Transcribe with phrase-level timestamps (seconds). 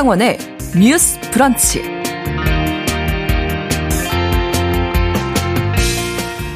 [0.00, 0.38] 신성원의
[0.78, 1.82] 뉴스 브런치.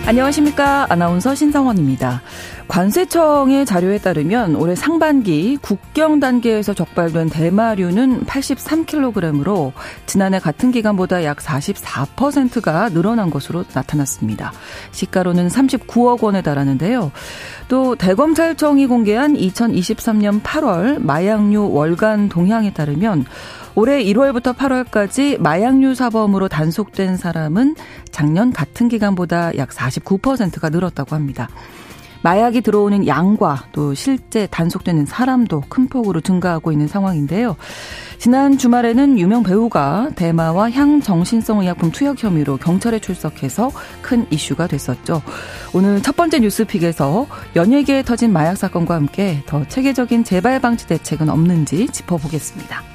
[0.06, 0.86] 안녕하십니까.
[0.88, 2.22] 아나운서 신성원입니다.
[2.68, 9.72] 관세청의 자료에 따르면 올해 상반기 국경 단계에서 적발된 대마류는 83kg으로
[10.06, 14.52] 지난해 같은 기간보다 약 44%가 늘어난 것으로 나타났습니다.
[14.92, 17.12] 시가로는 39억 원에 달하는데요.
[17.68, 23.26] 또 대검찰청이 공개한 2023년 8월 마약류 월간 동향에 따르면
[23.74, 27.74] 올해 1월부터 8월까지 마약류 사범으로 단속된 사람은
[28.10, 31.48] 작년 같은 기간보다 약 49%가 늘었다고 합니다.
[32.24, 37.54] 마약이 들어오는 양과 또 실제 단속되는 사람도 큰 폭으로 증가하고 있는 상황인데요.
[38.16, 45.20] 지난 주말에는 유명 배우가 대마와 향정신성 의약품 투약 혐의로 경찰에 출석해서 큰 이슈가 됐었죠.
[45.74, 47.26] 오늘 첫 번째 뉴스픽에서
[47.56, 52.93] 연예계에 터진 마약 사건과 함께 더 체계적인 재발 방지 대책은 없는지 짚어보겠습니다.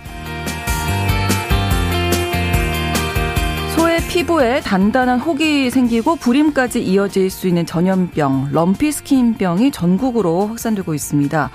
[4.09, 11.51] 피부에 단단한 혹이 생기고 불임까지 이어질 수 있는 전염병, 럼피 스킨병이 전국으로 확산되고 있습니다.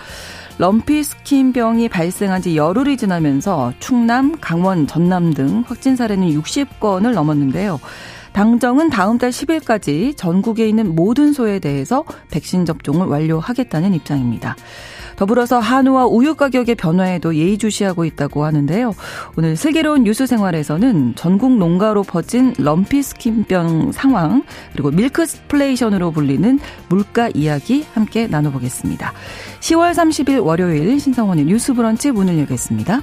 [0.59, 7.81] 럼피 스킨병이 발생한 지 열흘이 지나면서 충남, 강원, 전남 등 확진 사례는 60건을 넘었는데요.
[8.33, 14.55] 당정은 다음 달 10일까지 전국에 있는 모든 소에 대해서 백신 접종을 완료하겠다는 입장입니다.
[15.17, 18.95] 더불어서 한우와 우유 가격의 변화에도 예의주시하고 있다고 하는데요.
[19.37, 27.85] 오늘 슬기로운 뉴스 생활에서는 전국 농가로 퍼진 럼피 스킨병 상황 그리고 밀크플레이션으로 불리는 물가 이야기
[27.95, 29.13] 함께 나눠보겠습니다.
[29.61, 33.03] 10월 30일 월요일 신성원의 뉴스 브런치 문을 열겠습니다.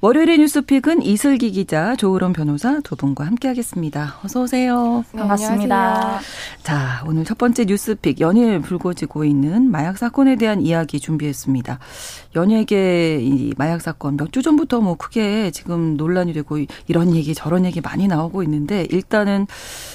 [0.00, 4.20] 월요일의 뉴스픽은 이슬기 기자, 조으론 변호사 두 분과 함께하겠습니다.
[4.24, 5.04] 어서 오세요.
[5.10, 6.20] 네, 반갑습니다.
[6.62, 11.80] 자, 오늘 첫 번째 뉴스픽 연일 불거지고 있는 마약 사건에 대한 이야기 준비했습니다.
[12.38, 17.64] 연예계 이 마약 사건 몇 주 전부터 뭐 크게 지금 논란이 되고 이런 얘기 저런
[17.64, 19.46] 얘기 많이 나오고 있는데 일단은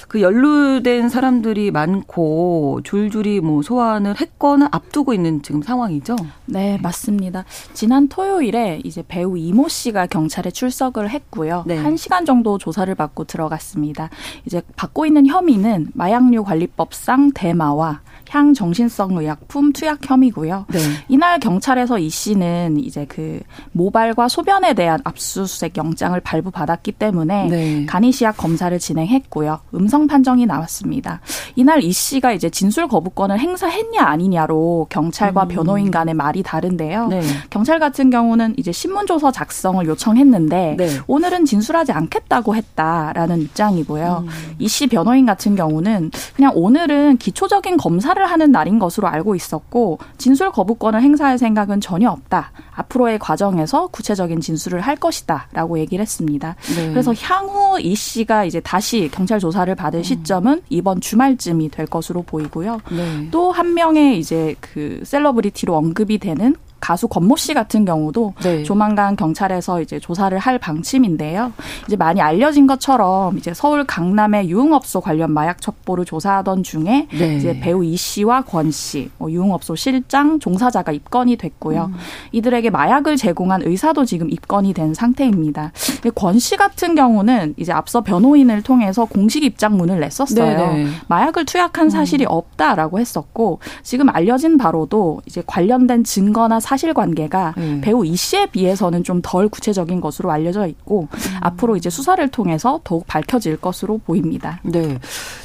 [0.08, 6.16] 그 연루된 사람들이 많고 줄줄이 뭐 소환을 했거나 앞두고 있는 지금 상황이죠.
[6.46, 7.44] 네, 맞습니다.
[7.72, 11.62] 지난 토요일에 이제 배우 이모 씨가 경찰에 출석을 했고요.
[11.66, 11.82] 네.
[11.82, 14.10] 1시간 정도 조사를 받고 들어갔습니다.
[14.46, 20.66] 이제 받고 있는 혐의는 마약류 관리법상 대마와 향정신성 의약품 투약 혐의고요.
[20.70, 20.78] 네.
[21.08, 23.40] 이날 경찰에서 이씨 는 이제 그
[23.72, 27.86] 모발과 소변에 대한 압수수색 영장을 발부받았기 때문에 네.
[27.86, 29.60] 간이시약 검사를 진행했고요.
[29.74, 31.20] 음성 판정이 나왔습니다.
[31.54, 35.48] 이날 이 씨가 이제 진술 거부권을 행사했냐 아니냐로 경찰과 음.
[35.48, 37.08] 변호인 간의 말이 다른데요.
[37.08, 37.22] 네.
[37.50, 40.88] 경찰 같은 경우는 이제 신문조서 작성을 요청했는데 네.
[41.06, 44.24] 오늘은 진술하지 않겠다고 했다라는 입장이고요.
[44.26, 44.54] 음.
[44.58, 51.02] 이씨 변호인 같은 경우는 그냥 오늘은 기초적인 검사를 하는 날인 것으로 알고 있었고 진술 거부권을
[51.02, 52.52] 행사할 생각은 전혀 없다.
[52.72, 56.56] 앞으로의 과정에서 구체적인 진술을 할 것이다라고 얘기를 했습니다.
[56.76, 56.90] 네.
[56.90, 60.02] 그래서 향후 이 씨가 이제 다시 경찰 조사를 받을 음.
[60.02, 62.80] 시점은 이번 주말쯤이 될 것으로 보이고요.
[62.90, 63.28] 네.
[63.30, 68.62] 또한 명의 이제 그 셀러브리티로 언급이 되는 가수 권모 씨 같은 경우도 네.
[68.62, 71.50] 조만간 경찰에서 이제 조사를 할 방침인데요.
[71.86, 77.36] 이제 많이 알려진 것처럼 이제 서울 강남의 유흥업소 관련 마약 첩보를 조사하던 중에 네.
[77.36, 81.86] 이제 배우 이 씨와 권 씨, 뭐 유흥업소 실장, 종사자가 입건이 됐고요.
[81.86, 81.94] 음.
[82.32, 85.72] 이들에게 마약을 제공한 의사도 지금 입건이 된 상태입니다.
[86.14, 90.56] 권 씨 같은 경우는 이제 앞서 변호인을 통해서 공식 입장문을 냈었어요.
[90.58, 90.84] 네네.
[90.84, 90.90] 네.
[91.08, 92.28] 마약을 투약한 사실이 음.
[92.28, 97.80] 없다라고 했었고 지금 알려진 바로도 이제 관련된 증거나 사 사실관계가 음.
[97.82, 101.18] 배우 이 씨에 비해서는 좀 덜 구체적인 것으로 알려져 있고 음.
[101.40, 104.60] 앞으로 이제 수사를 통해서 더욱 밝혀질 것으로 보입니다.
[104.62, 104.98] 네.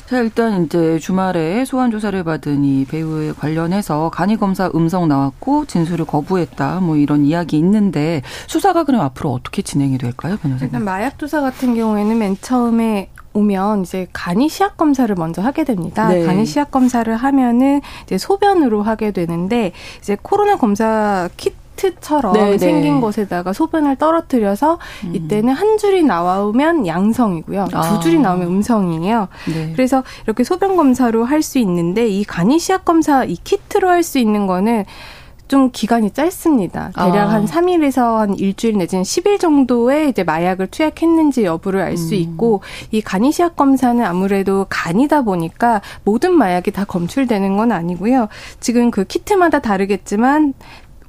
[0.08, 6.06] 자, 일단 이제 주말에 소환 조사를 받은 이 배우에 관련해서 간이 검사 음성 나왔고 진술을
[6.06, 6.80] 거부했다.
[6.82, 10.66] 뭐 이런 이야기 있는데 수사가 그럼 앞으로 어떻게 진행이 될까요, 변호사님?
[10.66, 16.10] 일단 마약 조사 같은 경우에는 맨 처음에 오면 이제 간이 시약 검사를 먼저 하게 됩니다.
[16.10, 16.26] 네.
[16.26, 22.58] 간이 시약 검사를 하면은 이제 소변으로 하게 되는데 이제 코로나 검사 키트 키트처럼 네네.
[22.58, 25.16] 생긴 곳에다가 소변을 떨어뜨려서 음.
[25.16, 27.68] 이때는 한 줄이 나오면 양성이고요.
[27.72, 27.82] 아.
[27.90, 29.30] 두 줄이 나오면 음성이에요.
[29.54, 29.72] 네.
[29.74, 34.20] 그래서 이렇게 소변 검사로 할 수 있는데 이 간이 시약 검사 이 키트로 할 수
[34.20, 34.84] 있는 거는
[35.50, 36.92] 좀 기간이 짧습니다.
[36.96, 37.34] 대략 아.
[37.34, 42.20] 한 3일에서 한 일주일 내지는 10일 정도의 이제 마약을 투약했는지 여부를 알수 음.
[42.20, 42.62] 있고
[42.92, 48.30] 이 간이시약 검사는 아무래도 간이다 보니까 모든 마약이 다 검출되는 건 아니고요.
[48.60, 50.54] 지금 그 키트마다 다르겠지만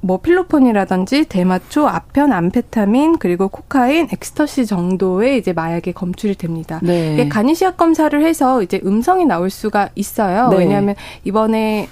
[0.03, 6.79] 뭐 필로폰이라든지 대마초, 아편, 암페타민 그리고 코카인, 엑스터시 정도의 이제 마약이 검출이 됩니다.
[6.81, 7.29] 네.
[7.29, 10.49] 간이시약 검사를 해서 이제 음성이 나올 수가 있어요.
[10.49, 10.57] 네.
[10.57, 11.87] 왜냐하면 이번에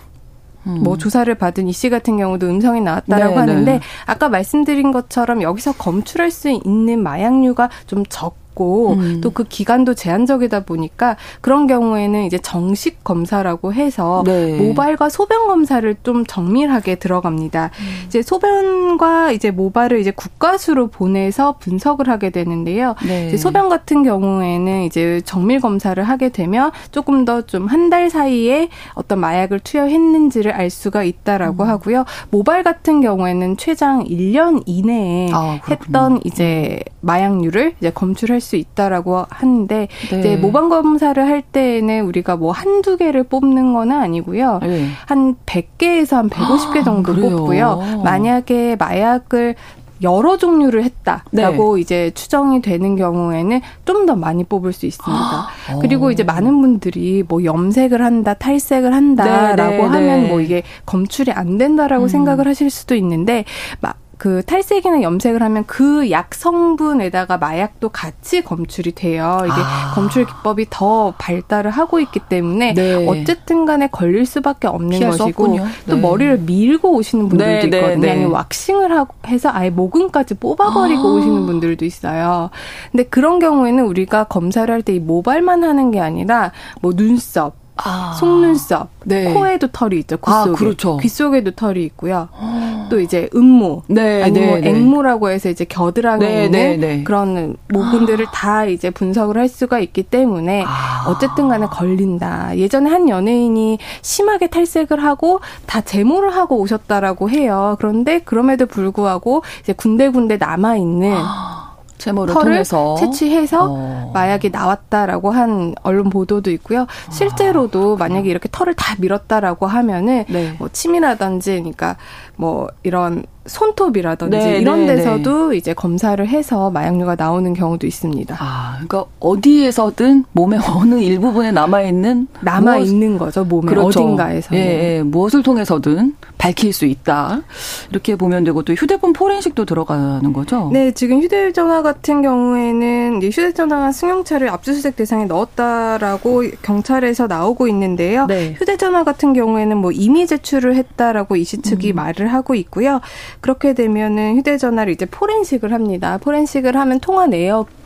[0.77, 0.83] 음.
[0.83, 3.79] 뭐 조사를 받은 이 씨 같은 경우도 음성이 나왔다라고 네, 하는데 네.
[4.05, 8.35] 아까 말씀드린 것처럼 여기서 검출할 수 있는 마약류가 좀 적.
[8.59, 9.21] 있고 음.
[9.21, 14.57] 또그 기간도 제한적이다 보니까 그런 경우에는 이제 정식 검사라고 해서 네.
[14.57, 17.71] 모발과 소변 검사를 좀 정밀하게 들어갑니다.
[17.79, 18.03] 음.
[18.07, 22.95] 이제 소변과 이제 모발을 이제 국가수로 보내서 분석을 하게 되는데요.
[23.07, 23.35] 네.
[23.37, 29.19] 소변 같은 경우에는 이제 정밀 검사를 하게 되면 조금 더 좀 한 달 사이에 어떤
[29.19, 31.69] 마약을 투여했는지를 알 수가 있다라고 음.
[31.69, 32.05] 하고요.
[32.29, 39.87] 모발 같은 경우에는 최장 1년 이내에 아, 했던 이제 마약류를 이제 검출할 수수 있다라고 하는데
[40.09, 40.19] 네.
[40.19, 44.59] 이제 모방 검사를 할 때에는 우리가 뭐 한두 개를 뽑는 거는 아니고요.
[44.63, 44.87] 네.
[45.05, 48.01] 한 100개에서 한 150개 정도 아, 뽑고요.
[48.03, 49.55] 만약에 마약을
[50.01, 51.81] 여러 종류를 했다라고 네.
[51.81, 55.47] 이제 추정이 되는 경우에는 좀 더 많이 뽑을 수 있습니다.
[55.81, 60.29] 그리고 이제 많은 분들이 뭐 염색을 한다, 탈색을 한다라고 네, 네, 하면 네.
[60.29, 62.07] 뭐 이게 검출이 안 된다라고 음.
[62.07, 63.43] 생각을 하실 수도 있는데
[63.81, 69.39] 막 그 탈색이나 염색을 하면 그 약 성분에다가 마약도 같이 검출이 돼요.
[69.45, 69.93] 이게 아.
[69.95, 73.07] 검출 기법이 더 발달을 하고 있기 때문에 네.
[73.07, 75.63] 어쨌든 간에 걸릴 수밖에 없는 것이고 네.
[75.89, 78.01] 또 머리를 밀고 오시는 분들도 네, 네 있거든요.
[78.01, 81.13] 네, 아니면 왁싱을 하고 해서 아예 모근까지 뽑아버리고 아.
[81.13, 82.49] 오시는 분들도 있어요.
[82.91, 86.51] 근데 그런 경우에는 우리가 검사를 할 때 이 모발만 하는 게 아니라
[86.81, 88.13] 뭐 눈썹, 아.
[88.19, 89.33] 속눈썹, 네.
[89.33, 90.17] 코에도 털이 있죠.
[90.17, 90.49] 귓 속에.
[90.49, 90.97] 아, 그렇죠.
[90.97, 92.27] 귓 속에도 털이 있고요.
[92.33, 92.87] 아.
[92.89, 94.77] 또 이제 음모, 네, 아니면 네, 네.
[94.77, 97.03] 앵모라고 해서 이제 겨드랑이에 네, 있는 네, 네.
[97.03, 98.31] 그런 모근들을 아.
[98.31, 101.05] 다 이제 분석을 할 수가 있기 때문에 아.
[101.07, 102.57] 어쨌든 간에 걸린다.
[102.57, 107.75] 예전에 한 연예인이 심하게 탈색을 하고 다 제모를 하고 오셨다라고 해요.
[107.79, 111.68] 그런데 그럼에도 불구하고 이제 군데군데 남아 있는 아.
[111.99, 114.11] 제모를 통해서 채취해서 어.
[114.13, 116.87] 마약이 나왔다라고 한 언론 보도도 있고요.
[117.11, 120.55] 실제로도 아, 만약에 이렇게 털을 다 밀었다라고 하면은 네.
[120.57, 121.97] 뭐 침이라든지 그러니까
[122.39, 125.57] 뭐 이런 손톱이라든지 네, 이런 네, 데서도 네.
[125.57, 128.37] 이제 검사를 해서 마약류가 나오는 경우도 있습니다.
[128.39, 134.03] 아, 그러니까 어디에서든 몸의 어느 일부분에 남아 있는 남아 있는 거죠 몸의 그렇죠.
[134.03, 134.55] 어딘가에서.
[134.55, 137.41] 예, 예, 무엇을 통해서든 밝힐 수 있다.
[137.89, 140.69] 이렇게 보면 되고 또 휴대폰 포렌식도 들어가는 거죠.
[140.71, 148.27] 네, 지금 휴대전화 같은 경우에는 휴대전화가 승용차를 압수수색 대상에 넣었다라고 경찰에서 나오고 있는데요.
[148.27, 148.53] 네.
[148.57, 151.95] 휴대전화 같은 경우에는 뭐 이미 제출을 했다라고 이시 측이 음.
[151.95, 153.01] 말을 하고 있고요.
[153.41, 156.17] 그렇게 되면은 휴대전화를 이제 포렌식을 합니다.
[156.21, 157.78] 포렌식을 하면 통화 내역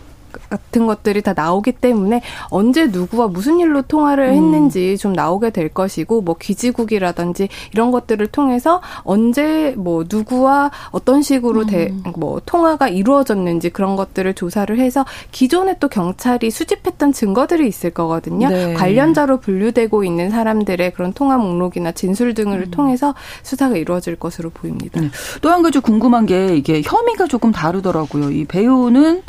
[0.49, 4.33] 같은 것들이 다 나오기 때문에 언제 누구와 무슨 일로 통화를 음.
[4.33, 4.97] 했는지 음.
[4.97, 11.67] 좀 나오게 될 것이고 뭐 기지국이라든지 이런 것들을 통해서 언제 뭐 누구와 어떤 식으로 음.
[11.67, 18.49] 대, 뭐 통화가 이루어졌는지 그런 것들을 조사를 해서 기존에 또 경찰이 수집했던 증거들이 있을 거거든요.
[18.49, 18.73] 네.
[18.73, 22.71] 관련자로 분류되고 있는 사람들의 그런 통화 목록이나 진술 등을 음.
[22.71, 25.01] 통해서 수사가 이루어질 것으로 보입니다.
[25.01, 25.09] 네.
[25.41, 28.31] 또한 가지 궁금한 게 이게 혐의가 조금 다르더라고요.
[28.31, 29.23] 이 배우는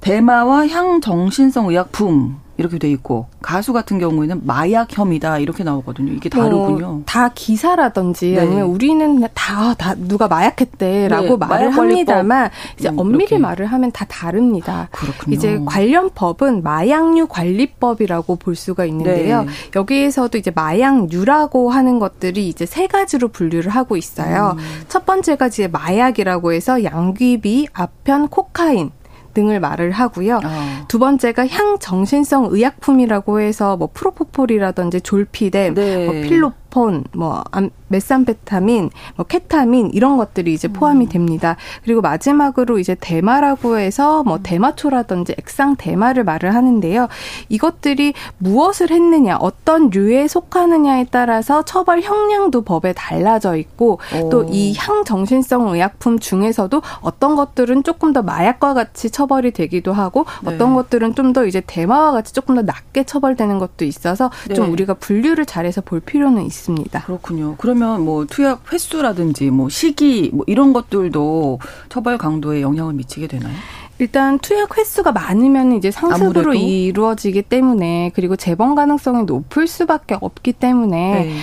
[0.00, 6.12] 대마와 향정신성 의약품 이렇게 돼 있고 가수 같은 경우에는 마약 혐의다 이렇게 나오거든요.
[6.12, 6.86] 이게 뭐 다르군요.
[6.86, 8.40] 뭐, 다 기사라든지 네.
[8.40, 13.38] 아니면 우리는 다, 다 누가 마약했대라고 네, 말을 합니다만 이제 음, 엄밀히 이렇게.
[13.38, 14.88] 말을 하면 다 다릅니다.
[14.90, 15.36] 그렇군요.
[15.36, 19.44] 이제 관련 법은 마약류 관리법이라고 볼 수가 있는데요.
[19.44, 19.48] 네.
[19.76, 24.56] 여기에서도 이제 마약류라고 하는 것들이 이제 세 가지로 분류를 하고 있어요.
[24.58, 24.64] 음.
[24.88, 28.90] 첫 번째가 이제 마약이라고 해서 양귀비, 아편, 코카인
[29.38, 30.40] 등을 말을 하고요.
[30.44, 30.84] 어.
[30.88, 36.06] 두 번째가 향 정신성 의약품이라고 해서 뭐 프로포폴이라든지 졸피뎀, 네.
[36.06, 37.44] 뭐 필로 폰, 뭐
[37.88, 41.08] 메산페타민, 뭐 케타민 이런 것들이 이제 포함이 음.
[41.08, 41.56] 됩니다.
[41.84, 44.42] 그리고 마지막으로 이제 대마라고 해서 뭐 음.
[44.42, 47.08] 대마초라든지 액상 대마를 말을 하는데요.
[47.48, 55.68] 이것들이 무엇을 했느냐, 어떤 류에 속하느냐에 따라서 처벌 형량도 법에 달라져 있고 또 이 향정신성
[55.68, 60.54] 의약품 중에서도 어떤 것들은 조금 더 마약과 같이 처벌이 되기도 하고 네.
[60.54, 64.54] 어떤 것들은 좀 더 이제 대마와 같이 조금 더 낮게 처벌되는 것도 있어서 네.
[64.54, 66.57] 좀 우리가 분류를 잘해서 볼 필요는 있습니다.
[66.58, 67.02] 있습니다.
[67.04, 67.54] 그렇군요.
[67.58, 73.54] 그러면 뭐 투약 횟수라든지 뭐 시기 뭐 이런 것들도 처벌 강도에 영향을 미치게 되나요?
[73.98, 76.54] 일단 투약 횟수가 많으면 이제 상습으로 아무래도?
[76.54, 81.34] 이루어지기 때문에 그리고 재범 가능성이 높을 수밖에 없기 때문에 네.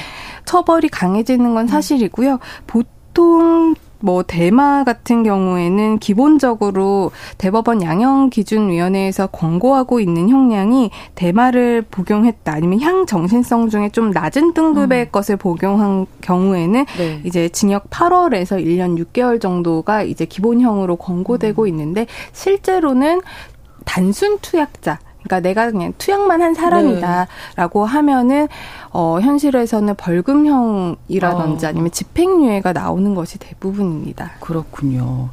[0.45, 2.39] 처벌이 강해지는 건 사실이고요.
[2.67, 7.09] 보통 뭐 대마 같은 경우에는 기본적으로
[7.39, 15.07] 대법원 양형기준위원회에서 권고하고 있는 형량이 대마를 복용했다 아니면 향 정신성 중에 좀 낮은 등급의 음.
[15.11, 17.21] 것을 복용한 경우에는 네.
[17.23, 21.67] 이제 징역 8월에서 1년 6개월 정도가 이제 기본형으로 권고되고 음.
[21.67, 23.21] 있는데 실제로는
[23.85, 27.91] 단순 투약자 그러니까 내가 그냥 투약만 한 사람이다라고 네.
[27.91, 28.47] 하면은
[28.97, 31.69] 어 현실에서는 벌금형이라든지 어.
[31.69, 34.31] 아니면 집행유예가 나오는 것이 대부분입니다.
[34.39, 35.31] 그렇군요.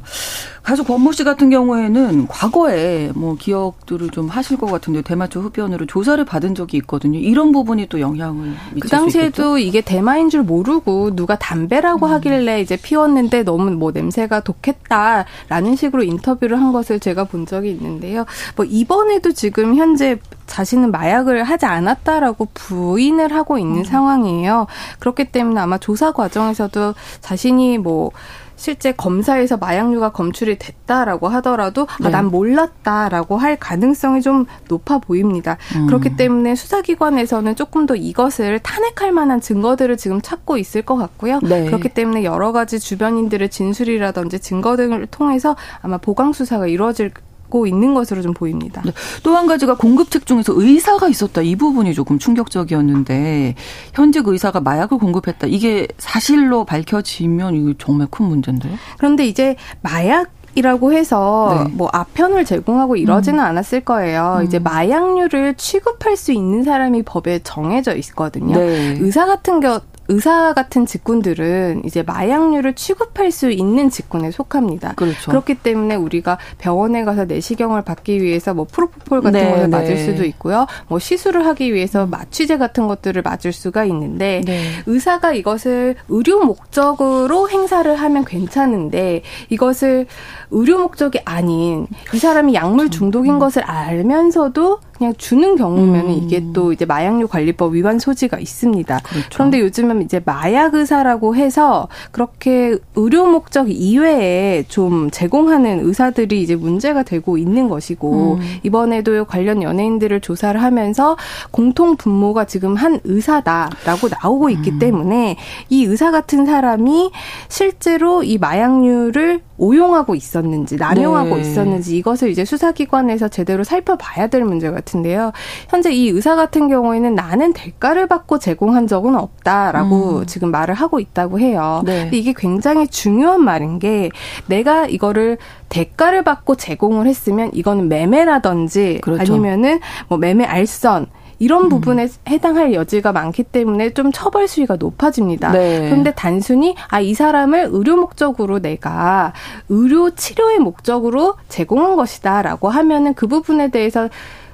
[0.63, 6.23] 가수 권모 씨 같은 경우에는 과거에 뭐 기억들을 좀 하실 것 같은데 대마초 흡연으로 조사를
[6.25, 7.19] 받은 적이 있거든요.
[7.19, 12.11] 이런 부분이 또 영향을 그 당시에도 이게 대마인 줄 모르고 누가 담배라고 음.
[12.11, 18.25] 하길래 이제 피웠는데 너무 뭐 냄새가 독했다라는 식으로 인터뷰를 한 것을 제가 본 적이 있는데요.
[18.57, 23.83] 뭐 이번에도 지금 현재 자신은 마약을 하지 않았다라고 부인을 하고 있는 음.
[23.83, 24.67] 상황이에요.
[24.99, 28.11] 그렇기 때문에 아마 조사 과정에서도 자신이 뭐
[28.55, 32.07] 실제 검사에서 마약류가 검출이 됐다라고 하더라도 아, 네.
[32.07, 35.57] 아, 난 몰랐다라고 할 가능성이 좀 높아 보입니다.
[35.75, 35.87] 음.
[35.87, 41.39] 그렇기 때문에 수사기관에서는 조금 더 이것을 탄핵할 만한 증거들을 지금 찾고 있을 것 같고요.
[41.43, 41.65] 네.
[41.65, 47.11] 그렇기 때문에 여러 가지 주변인들의 진술이라든지 증거 등을 통해서 아마 보강 수사가 이루어질
[47.53, 48.81] 갖고 있는 것으로 좀 보입니다.
[48.83, 48.91] 네.
[49.21, 51.43] 또한 가지가 공급 책 중에서 의사가 있었다.
[51.43, 53.53] 이 부분이 조금 충격적이었는데
[53.93, 55.45] 현직 의사가 마약을 공급했다.
[55.47, 58.73] 이게 사실로 밝혀지면 이거 정말 큰 문제인데요.
[58.97, 61.73] 그런데 이제 마약 이라고 해서 네.
[61.75, 63.45] 뭐 아편을 제공하고 이러지는 음.
[63.45, 64.37] 않았을 거예요.
[64.39, 64.45] 음.
[64.45, 68.57] 이제 마약류를 취급할 수 있는 사람이 법에 정해져 있거든요.
[68.57, 68.97] 네.
[68.99, 69.79] 의사 같은 경
[70.09, 74.93] 의사 같은 직군들은 이제 마약류를 취급할 수 있는 직군에 속합니다.
[74.95, 75.31] 그렇죠.
[75.31, 80.05] 그렇기 때문에 우리가 병원에 가서 내시경을 받기 위해서 뭐 프로포폴 같은 네, 것을 맞을 네.
[80.05, 80.67] 수도 있고요.
[80.87, 84.63] 뭐 시술을 하기 위해서 마취제 같은 것들을 맞을 수가 있는데 네.
[84.85, 90.07] 의사가 이것을 의료 목적으로 행사를 하면 괜찮은데 이것을
[90.51, 93.39] 의료 목적이 아닌 이 사람이 약물 중독인 음.
[93.39, 96.11] 것을 알면서도 그냥 주는 경우면 음.
[96.11, 98.99] 이게 또 이제 마약류 관리법 위반 소지가 있습니다.
[99.03, 99.29] 그렇죠.
[99.33, 107.03] 그런데 요즘은 이제 마약 의사라고 해서 그렇게 의료 목적 이외에 좀 제공하는 의사들이 이제 문제가
[107.03, 108.41] 되고 있는 것이고 음.
[108.63, 111.17] 이번에도 관련 연예인들을 조사를 하면서
[111.51, 114.79] 공통 분모가 지금 한 의사다라고 나오고 있기 음.
[114.79, 115.37] 때문에
[115.69, 117.11] 이 의사 같은 사람이
[117.47, 121.41] 실제로 이 마약류를 오용하고 있었는지 남용하고 네.
[121.41, 125.31] 있었는지 이것을 이제 수사기관에서 제대로 살펴봐야 될 문제 같은데요.
[125.69, 130.25] 현재 이 의사 같은 경우에는 나는 대가를 받고 제공한 적은 없다라고 음.
[130.25, 131.83] 지금 말을 하고 있다고 해요.
[131.85, 132.03] 네.
[132.03, 134.09] 근데 이게 굉장히 중요한 말인 게
[134.47, 135.37] 내가 이거를
[135.69, 139.21] 대가를 받고 제공을 했으면 이거는 매매라든지 그렇죠.
[139.21, 141.07] 아니면은 뭐 매매 알선
[141.43, 141.69] 이런 음.
[141.69, 145.51] 부분에 해당할 여지가 많기 때문에 좀 처벌 수위가 높아집니다.
[145.51, 145.89] 네.
[145.89, 149.33] 그런데 단순히 아 이 사람을 의료 목적으로 내가
[149.67, 154.07] 의료 치료의 목적으로 제공한 것이다라고 하면은 그 부분에 대해서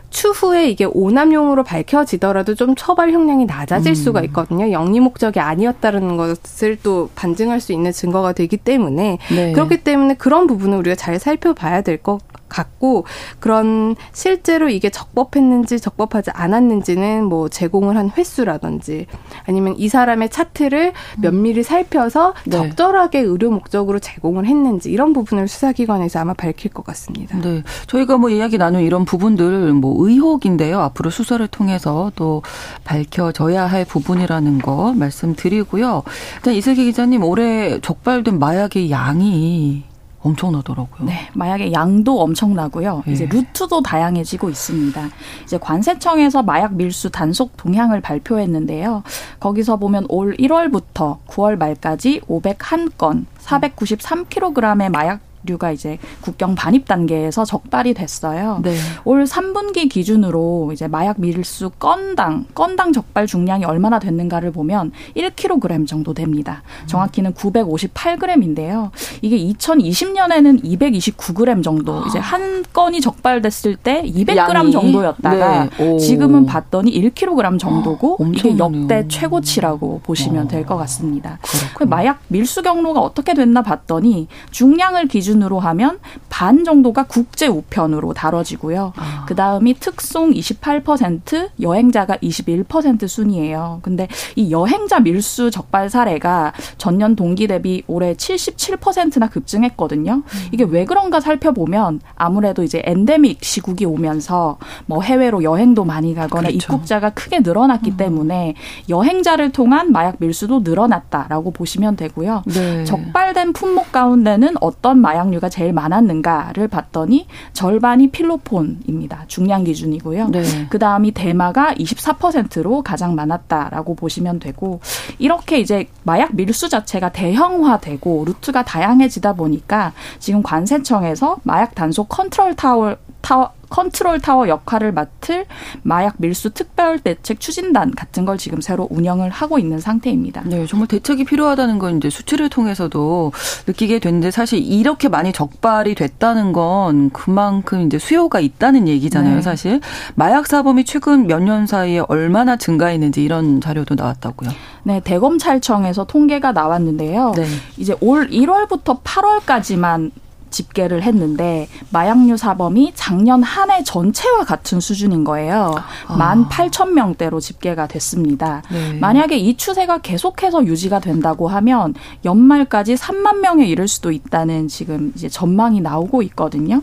[0.10, 3.96] 추후에 이게 오남용으로 밝혀지더라도 좀 처벌 형량이 낮아질 음.
[3.96, 4.72] 수가 있거든요.
[4.72, 9.52] 영리 목적이 아니었다는 것을 또 반증할 수 있는 증거가 되기 때문에 네.
[9.52, 12.18] 그렇기 때문에 그런 부분을 우리가 잘 살펴봐야 될 것
[12.50, 13.06] 같고
[13.40, 19.06] 그런 실제로 이게 적법했는지 적법하지 않았는지는 뭐 제공을 한 횟수라든지
[19.46, 22.58] 아니면 이 사람의 차트를 면밀히 살펴서 네.
[22.58, 27.38] 적절하게 의료 목적으로 제공을 했는지 이런 부분을 수사기관에서 아마 밝힐 것 같습니다.
[27.40, 27.64] 네.
[27.88, 30.80] 저희가 뭐 이야기 나눈 이런 부분들 뭐 의혹인데요.
[30.80, 32.42] 앞으로 수사를 통해서 또
[32.84, 36.04] 밝혀져야 할 부분이라는 거 말씀드리고요.
[36.38, 39.84] 일단 이슬기 기자님 올해 적발된 마약의 양이
[40.22, 41.08] 엄청나더라고요.
[41.08, 43.04] 네, 마약의 양도 엄청나고요.
[43.06, 43.14] 네.
[43.14, 45.10] 이제 루트도 다양해지고 있습니다.
[45.44, 49.04] 이제 관세청에서 마약 밀수 단속 동향을 발표했는데요.
[49.40, 57.94] 거기서 보면 올 1월부터 9월 말까지 501건, 493kg의 마약 류가 이제 국경 반입 단계에서 적발이
[57.94, 58.60] 됐어요.
[58.64, 58.76] 네.
[59.06, 66.14] 올 3분기 기준으로 이제 마약 밀수 건당 건당 적발 중량이 얼마나 됐는가를 보면 1kg 정도
[66.14, 66.62] 됩니다.
[66.88, 68.92] 정확히는 958g인데요.
[69.22, 74.72] 이게 2020년에는 229g 정도 이제 한 건이 적발됐을 때 200g 양이?
[74.72, 75.98] 정도였다가 네.
[75.98, 81.40] 지금은 봤더니 1kg 정도고 아, 이게 역대 최고치라고 보시면 될 것 같습니다.
[81.42, 81.90] 그렇군요.
[81.90, 88.94] 마약 밀수 경로가 어떻게 됐나 봤더니 중량을 기준 기준으로 하면 반 정도가 국제 우편으로 다뤄지고요.
[88.96, 89.26] 아.
[89.28, 93.80] 그 다음이 특송 28%, 여행자가 21% 순이에요.
[93.84, 100.24] 근데 이 여행자 밀수 적발 사례가 전년 동기 대비 올해 77%나 급증했거든요.
[100.26, 100.48] 음.
[100.52, 104.58] 이게 왜 그런가 살펴보면 아무래도 이제 엔데믹 시국이 오면서
[104.88, 106.74] 뭐 해외로 여행도 많이 가거나 그렇죠.
[106.74, 107.98] 입국자가 크게 늘어났기 음.
[107.98, 108.56] 때문에
[108.90, 112.44] 여행자를 통한 마약 밀수도 늘어났다라고 보시면 되고요.
[112.48, 112.84] 네.
[112.86, 119.26] 적발된 품목 가운데는 어떤 마약 류가 제일 많았는가를 봤더니 절반이 필로폰입니다.
[119.28, 120.30] 중량 기준이고요.
[120.30, 120.44] 네.
[120.70, 124.80] 그 다음이 대마가 24%로 가장 많았다라고 보시면 되고
[125.18, 132.96] 이렇게 이제 마약 밀수 자체가 대형화되고 루트가 다양해지다 보니까 지금 관세청에서 마약 단속 컨트롤 타워
[133.22, 135.46] 타워 컨트롤 타워 역할을 맡을
[135.84, 140.44] 마약 밀수 특별 대책 추진단 같은 걸 지금 새로 운영을 하고 있는 상태입니다.
[140.46, 143.32] 네, 정말 대책이 필요하다는 건 이제 수치를 통해서도
[143.68, 149.42] 느끼게 되는데 사실 이렇게 많이 적발이 됐다는 건 그만큼 이제 수요가 있다는 얘기잖아요, 네.
[149.42, 149.82] 사실.
[150.16, 154.50] 마약 사범이 최근 몇 년 사이에 얼마나 증가했는지 이런 자료도 나왔다고요.
[154.84, 157.32] 네, 대검찰청에서 통계가 나왔는데요.
[157.36, 157.46] 네.
[157.78, 160.12] 이제 올 1월부터 8월까지만
[160.52, 165.76] 집계를 했는데 마약류 사범이 작년 한 해 전체와 같은 수준인 거예요.
[166.08, 166.16] 아.
[166.18, 166.50] 만 아.
[166.50, 168.64] 8천 명대로 집계가 됐습니다.
[168.72, 168.94] 네.
[168.94, 171.94] 만약에 이 추세가 계속해서 유지가 된다고 하면
[172.26, 176.82] 연말까지 3만 명에 이를 수도 있다는 지금 이제 전망이 나오고 있거든요.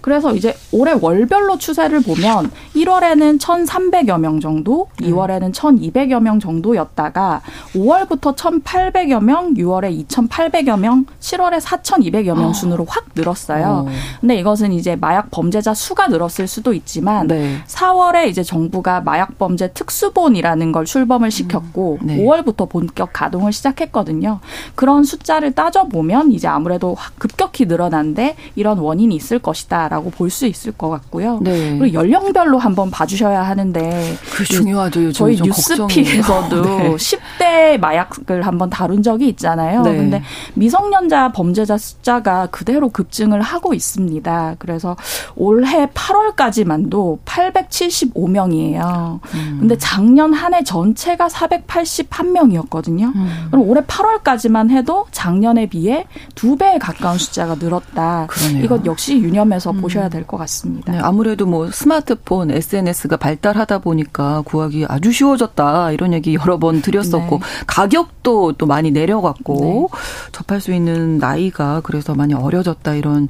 [0.00, 7.42] 그래서 이제 올해 월별로 추세를 보면 1월에는 1,300여 명 정도, 2월에는 1,200여 명 정도였다가
[7.74, 12.52] 5월부터 1,800여 명, 6월에 2,800여 명, 7월에 4,200여 명 아.
[12.52, 13.86] 순으로 확 늘었어요.
[13.86, 13.92] 어.
[14.20, 17.58] 근데 이것은 이제 마약 범죄자 수가 늘었을 수도 있지만 네.
[17.66, 22.06] 4월에 이제 정부가 마약 범죄 특수본이라는 걸 출범을 시켰고 음.
[22.06, 22.18] 네.
[22.18, 24.40] 5월부터 본격 가동을 시작했거든요.
[24.74, 30.72] 그런 숫자를 따져 보면 이제 아무래도 급격히 늘어난데 이런 원인이 있을 것이다라고 볼 수 있을
[30.72, 31.38] 것 같고요.
[31.42, 31.78] 네.
[31.78, 35.12] 그리고 연령별로 한번 봐주셔야 하는데 그 중요하죠.
[35.12, 36.96] 저희 뉴스픽에서도 네.
[36.96, 39.82] 10대 마약을 한번 다룬 적이 있잖아요.
[39.82, 39.96] 네.
[39.96, 40.22] 근데
[40.54, 44.56] 미성년자 범죄자 숫자가 그대로 급증을 하고 있습니다.
[44.58, 44.96] 그래서
[45.36, 49.20] 올해 8월까지만도 875명이에요.
[49.34, 49.56] 음.
[49.60, 53.14] 근데 작년 한 해 전체가 481명이었거든요.
[53.14, 53.46] 음.
[53.50, 58.26] 그럼 올해 8월까지만 해도 작년에 비해 두 배에 가까운 숫자가 늘었다.
[58.28, 58.64] 그러네요.
[58.64, 59.80] 이것 역시 유념해서 음.
[59.80, 60.90] 보셔야 될 것 같습니다.
[60.92, 65.90] 네, 아무래도 뭐 스마트폰, SNS가 발달하다 보니까 구하기 아주 쉬워졌다.
[65.92, 67.44] 이런 얘기 여러 번 드렸었고 네.
[67.66, 69.98] 가격도 또 많이 내려갔고 네.
[70.32, 72.83] 접할 수 있는 나이가 그래서 많이 어려졌다.
[72.84, 73.28] 있다 이런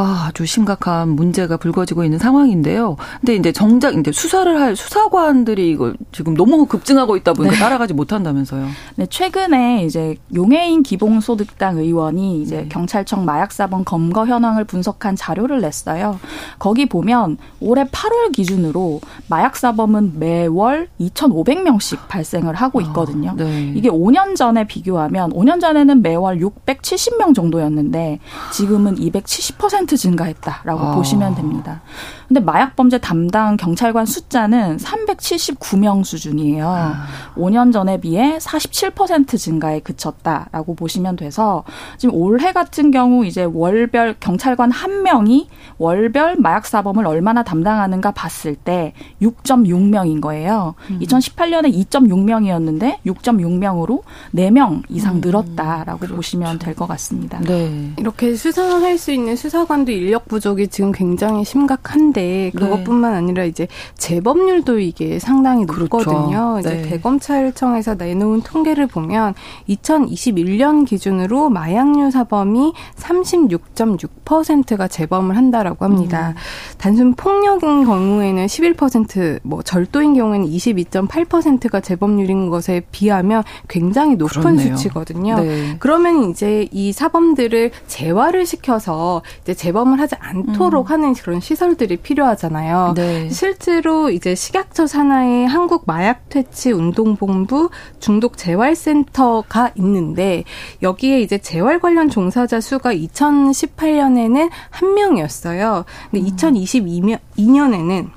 [0.00, 2.96] 아, 아주 심각한 문제가 불거지고 있는 상황인데요.
[3.20, 7.60] 근데 이제 정작 이제 수사를 할 수사관들이 이걸 지금 너무 급증하고 있다 보니까 네.
[7.60, 8.66] 따라가지 못한다면서요.
[8.96, 12.68] 네, 최근에 이제 용해인 기본소득당 의원이 이제 네.
[12.70, 16.18] 경찰청 마약사범 검거 현황을 분석한 자료를 냈어요.
[16.58, 23.30] 거기 보면 올해 8월 기준으로 마약사범은 매월 2,500명씩 발생을 하고 아, 있거든요.
[23.30, 23.74] 아, 네.
[23.76, 28.18] 이게 5년 전에 비교하면 5년 전에는 매월 670명 정도였는데
[28.52, 30.94] 지금은 270% 10% 증가했다라고 아.
[30.94, 31.80] 보시면 됩니다.
[32.28, 36.68] 근데 마약 범죄 담당 경찰관 숫자는 379명 수준이에요.
[36.68, 37.06] 아.
[37.36, 41.64] 5년 전에 비해 47% 증가에 그쳤다라고 보시면 돼서
[41.98, 45.48] 지금 올해 같은 경우 이제 월별 경찰관 한 명이
[45.78, 50.74] 월별 마약 사범을 얼마나 담당하는가 봤을 때 6.6명인 거예요.
[50.90, 51.00] 음.
[51.02, 54.02] 2018년에 2.6명이었는데 6.6명으로
[54.34, 55.20] 4명 이상 음.
[55.20, 55.98] 늘었다라고 음.
[55.98, 56.16] 그렇죠.
[56.16, 57.40] 보시면 될 것 같습니다.
[57.40, 57.92] 네.
[57.98, 62.58] 이렇게 수사할 수 있는 수사 관도 인력 부족이 지금 굉장히 심각한데 한데 네.
[62.58, 66.54] 그것뿐만 아니라 이제 재범률도 이게 상당히 높거든요.
[66.54, 66.60] 그렇죠.
[66.60, 66.88] 이제 네.
[66.88, 69.34] 대검찰청에서 내놓은 통계를 보면
[69.68, 76.30] 2021년 기준으로 마약류 사범이 36.6%가 재범을 한다라고 합니다.
[76.30, 76.34] 음.
[76.78, 84.76] 단순 폭력인 경우에는 11%, 뭐 절도인 경우에는 22.8%가 재범률인 것에 비하면 굉장히 높은 그렇네요.
[84.76, 85.40] 수치거든요.
[85.40, 85.76] 네.
[85.78, 90.90] 그러면 이제 이 사범들을 재활을 시켜서 이제 재범을 하지 않도록 음.
[90.90, 92.94] 하는 그런 시설들이 필요하잖아요.
[92.96, 93.28] 네.
[93.28, 97.68] 실제로 이제 식약처 산하의 한국 마약 퇴치 운동본부
[97.98, 100.44] 중독 재활센터가 있는데
[100.80, 105.84] 여기에 이제 재활 관련 종사자 수가 2018년에는 한 명이었어요.
[106.10, 106.36] 근데 음.
[106.36, 108.08] 2022년에는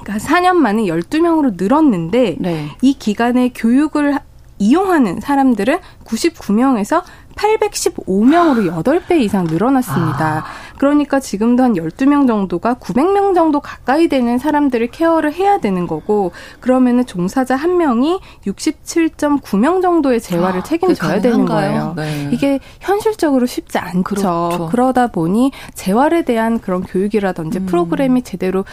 [0.00, 2.68] 그러니까 4년 만에 12명으로 늘었는데 네.
[2.80, 4.18] 이 기간에 교육을
[4.58, 7.02] 이용하는 사람들은 99명에서
[7.36, 10.38] 815명으로 8배 이상 늘어났습니다.
[10.38, 10.44] 아.
[10.78, 17.06] 그러니까 지금도 한 12명 정도가 900명 정도 가까이 되는 사람들을 케어를 해야 되는 거고 그러면은
[17.06, 21.94] 종사자 한 명이 67.9명 정도의 재활을 아, 책임져야 되는 거예요.
[21.96, 22.30] 네.
[22.32, 24.02] 이게 현실적으로 쉽지 않죠.
[24.02, 24.68] 그렇죠.
[24.70, 27.66] 그러다 보니 재활에 대한 그런 교육이라든지 음.
[27.66, 28.64] 프로그램이 제대로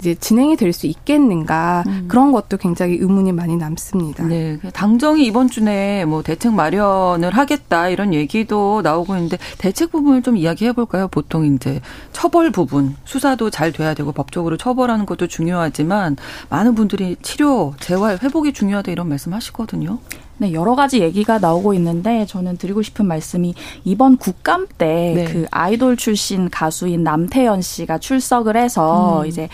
[0.00, 2.04] 이제 진행이 될 수 있겠는가 음.
[2.06, 4.24] 그런 것도 굉장히 의문이 많이 남습니다.
[4.26, 10.22] 네, 당정이 이번 주 내에 뭐 대책 마련을 하겠다 이런 얘기도 나오고 있는데 대책 부분을
[10.22, 11.08] 좀 이야기해 볼까요?
[11.08, 11.80] 보통 이제
[12.12, 16.16] 처벌 부분 수사도 잘 돼야 되고 법적으로 처벌하는 것도 중요하지만
[16.50, 19.98] 많은 분들이 치료, 재활, 회복이 중요하다 이런 말씀하시거든요.
[20.38, 25.24] 네, 여러 가지 얘기가 나오고 있는데 저는 드리고 싶은 말씀이 이번 국감 때그 네.
[25.24, 29.26] 그 아이돌 출신 가수인 남태연 씨가 출석을 해서 음.
[29.26, 29.48] 이제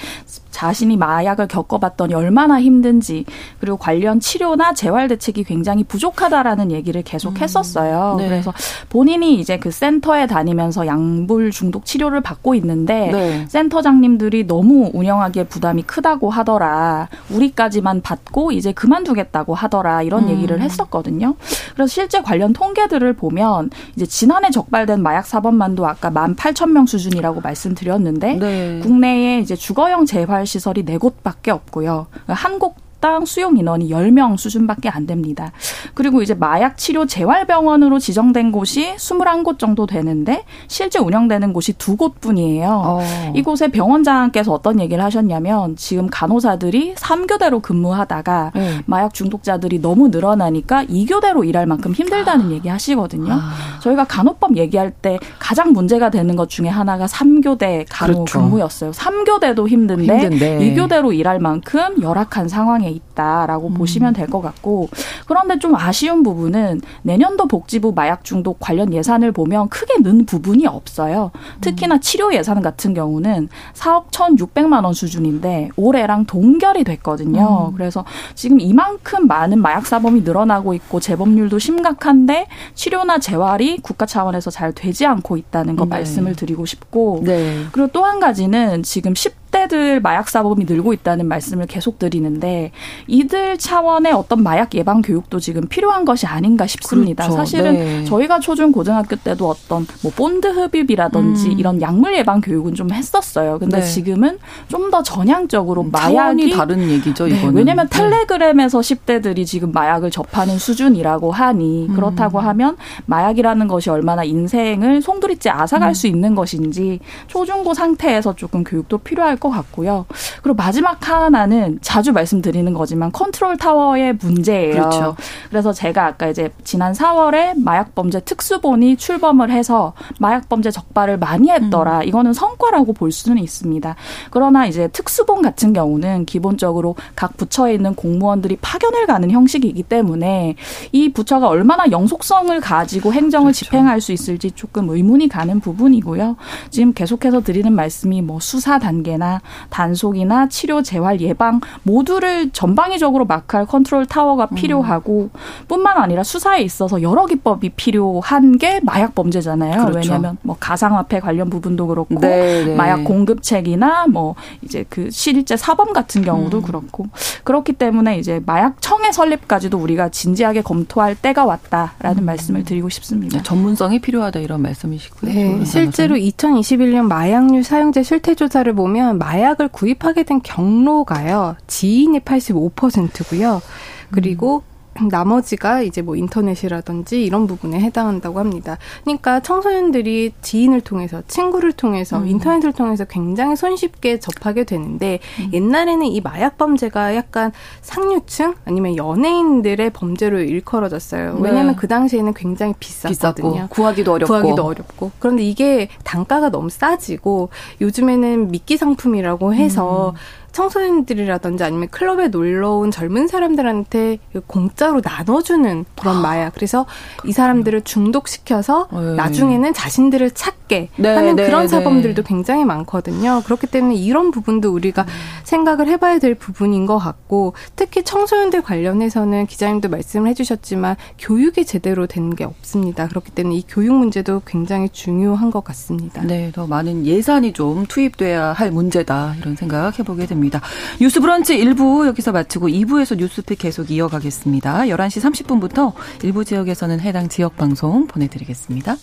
[0.52, 3.24] 자신이 마약을 겪어봤더니 얼마나 힘든지
[3.58, 7.36] 그리고 관련 치료나 재활 대책이 굉장히 부족하다라는 얘기를 계속 음.
[7.38, 8.16] 했었어요.
[8.18, 8.28] 네.
[8.28, 8.52] 그래서
[8.88, 13.44] 본인이 이제 그 센터에 다니면서 양불 중독 치료를 받고 있는데 네.
[13.48, 17.08] 센터장님들이 너무 운영하기에 부담이 크다고 하더라.
[17.30, 20.02] 우리까지만 받고 이제 그만두겠다고 하더라.
[20.02, 20.30] 이런 음.
[20.30, 21.34] 얘기를 했었거든요.
[21.74, 27.40] 그래서 실제 관련 통계들을 보면 이제 지난해 적발된 마약 사범만도 아까 만 팔천 명 수준이라고
[27.40, 28.80] 말씀드렸는데 네.
[28.82, 32.06] 국내에 이제 주거형 재활 재활 시설이 네 곳밖에 없고요.
[32.26, 32.58] 한
[33.02, 35.50] 국당 수용 인원이 10명 수준밖에 안 됩니다.
[35.94, 42.82] 그리고 이제 마약 치료 재활병원으로 지정된 곳이 21곳 정도 되는데 실제 운영되는 곳이 두 곳뿐이에요.
[42.84, 43.00] 어.
[43.34, 48.78] 이곳에 병원장께서 어떤 얘기를 하셨냐면 지금 간호사들이 3교대로 근무하다가 네.
[48.86, 52.50] 마약 중독자들이 너무 늘어나니까 2교대로 일할 만큼 힘들다는 아.
[52.52, 53.32] 얘기 하시거든요.
[53.32, 53.80] 아.
[53.80, 58.38] 저희가 간호법 얘기할 때 가장 문제가 되는 것 중에 하나가 3교대 간호 그렇죠.
[58.38, 58.92] 근무였어요.
[58.92, 63.74] 3교대도 힘든데, 힘든데 2교대로 일할 만큼 열악한 상황에 있다라고 음.
[63.74, 64.88] 보시면 될 것 같고
[65.26, 71.30] 그런데 좀 아쉬운 부분은 내년도 복지부 마약 중독 관련 예산을 보면 크게 는 부분이 없어요.
[71.60, 72.00] 특히나 음.
[72.00, 77.68] 치료 예산 같은 경우는 4억 1,600만 원 수준인데 올해랑 동결이 됐거든요.
[77.70, 77.76] 음.
[77.76, 84.72] 그래서 지금 이만큼 많은 마약 사범이 늘어나고 있고 재범률도 심각한데 치료나 재활이 국가 차원에서 잘
[84.72, 85.90] 되지 않고 있다는 거 네.
[85.90, 87.64] 말씀을 드리고 싶고 네.
[87.72, 92.72] 그리고 또 한 가지는 지금 10 10대들 마약 사범이 늘고 있다는 말씀을 계속 드리는데
[93.06, 97.24] 이들 차원의 어떤 마약 예방 교육도 지금 필요한 것이 아닌가 싶습니다.
[97.24, 97.36] 그렇죠.
[97.36, 98.04] 사실은 네.
[98.04, 101.58] 저희가 초중 고등학교 때도 어떤 뭐 본드 흡입이라든지 음.
[101.58, 103.58] 이런 약물 예방 교육은 좀 했었어요.
[103.58, 103.86] 근데 네.
[103.86, 104.38] 지금은
[104.68, 107.36] 좀 더 전향적으로 마약이 다른 얘기죠, 네.
[107.38, 107.56] 이거는.
[107.56, 107.98] 왜냐면 네.
[107.98, 111.94] 텔레그램에서 10대들이 지금 마약을 접하는 수준이라고 하니 음.
[111.94, 115.94] 그렇다고 하면 마약이라는 것이 얼마나 인생을 송두리째 앗아갈 음.
[115.94, 120.06] 수 있는 것인지 초중고 상태에서 조금 교육도 필요할 것 같고요.
[120.40, 124.74] 그리고 마지막 하나는 자주 말씀드리는 거지만 컨트롤 타워의 문제예요.
[124.74, 125.16] 그렇죠.
[125.50, 131.50] 그래서 제가 아까 이제 지난 4월에 마약 범죄 특수본이 출범을 해서 마약 범죄 적발을 많이
[131.50, 131.98] 했더라.
[131.98, 132.02] 음.
[132.04, 133.96] 이거는 성과라고 볼 수는 있습니다.
[134.30, 140.54] 그러나 이제 특수본 같은 경우는 기본적으로 각 부처에 있는 공무원들이 파견을 가는 형식이기 때문에
[140.92, 143.64] 이 부처가 얼마나 영속성을 가지고 행정을 그렇죠.
[143.64, 146.36] 집행할 수 있을지 조금 의문이 가는 부분이고요.
[146.70, 149.31] 지금 계속해서 드리는 말씀이 뭐 수사 단계나
[149.70, 154.54] 단속이나 치료 재활 예방 모두를 전방위적으로 마크할 컨트롤 타워가 음.
[154.54, 155.40] 필요하고 음.
[155.68, 159.86] 뿐만 아니라 수사에 있어서 여러 기법이 필요한 게 마약 범죄잖아요.
[159.86, 159.98] 그렇죠.
[159.98, 162.74] 왜냐하면 뭐 가상화폐 관련 부분도 그렇고 네, 네.
[162.74, 166.62] 마약 공급책이나 뭐 이제 그 실제 사범 같은 경우도 음.
[166.62, 167.06] 그렇고
[167.44, 172.24] 그렇기 때문에 이제 마약청의 설립까지도 우리가 진지하게 검토할 때가 왔다라는 음.
[172.24, 173.38] 말씀을 드리고 싶습니다.
[173.38, 175.32] 네, 전문성이 필요하다 이런 말씀이시고요.
[175.32, 181.56] 네, 실제로 2021년 마약류 사용자 실태 조사를 보면 마약을 구입하게 된 경로가요.
[181.68, 183.62] 지인이 85%고요.
[184.10, 184.64] 그리고
[185.08, 188.78] 나머지가 이제 뭐 인터넷이라든지 이런 부분에 해당한다고 합니다.
[189.04, 192.28] 그러니까 청소년들이 지인을 통해서 친구를 통해서 음.
[192.28, 195.50] 인터넷을 통해서 굉장히 손쉽게 접하게 되는데 음.
[195.52, 201.34] 옛날에는 이 마약 범죄가 약간 상류층 아니면 연예인들의 범죄로 일컬어졌어요.
[201.34, 201.40] 네.
[201.40, 203.52] 왜냐하면 그 당시에는 굉장히 비쌌거든요.
[203.52, 207.48] 비쌌고, 구하기도 어렵고 구하기도 어렵고 그런데 이게 단가가 너무 싸지고
[207.80, 210.41] 요즘에는 미끼 상품이라고 해서 음.
[210.52, 216.20] 청소년들이라든지 아니면 클럽에 놀러 온 젊은 사람들한테 공짜로 나눠주는 그런 아.
[216.20, 216.54] 마약.
[216.54, 216.86] 그래서
[217.24, 219.14] 이 사람들을 중독시켜서 네.
[219.14, 221.68] 나중에는 자신들을 찾게 네, 하는 네, 그런 네.
[221.68, 223.42] 사범들도 굉장히 많거든요.
[223.44, 225.08] 그렇기 때문에 이런 부분도 우리가 음.
[225.44, 232.34] 생각을 해봐야 될 부분인 것 같고 특히 청소년들 관련해서는 기자님도 말씀을 해주셨지만 교육이 제대로 되는
[232.34, 233.08] 게 없습니다.
[233.08, 236.22] 그렇기 때문에 이 교육 문제도 굉장히 중요한 것 같습니다.
[236.22, 240.41] 네, 더 많은 예산이 좀 투입돼야 할 문제다 이런 생각 해보게 됩니다.
[240.42, 240.60] 알아보겠습니다.
[241.00, 244.82] 뉴스 브런치 1부 여기서 마치고 2부에서 뉴스픽 계속 이어가겠습니다.
[244.82, 248.96] 11시 30분부터 일부 지역에서는 해당 지역 방송 보내드리겠습니다.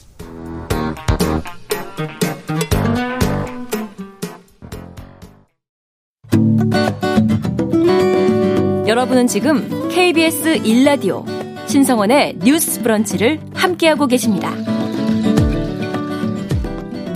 [8.87, 11.23] 여러분은 지금 KBS 1라디오
[11.67, 14.51] 신성원의 뉴스 브런치를 함께하고 계십니다.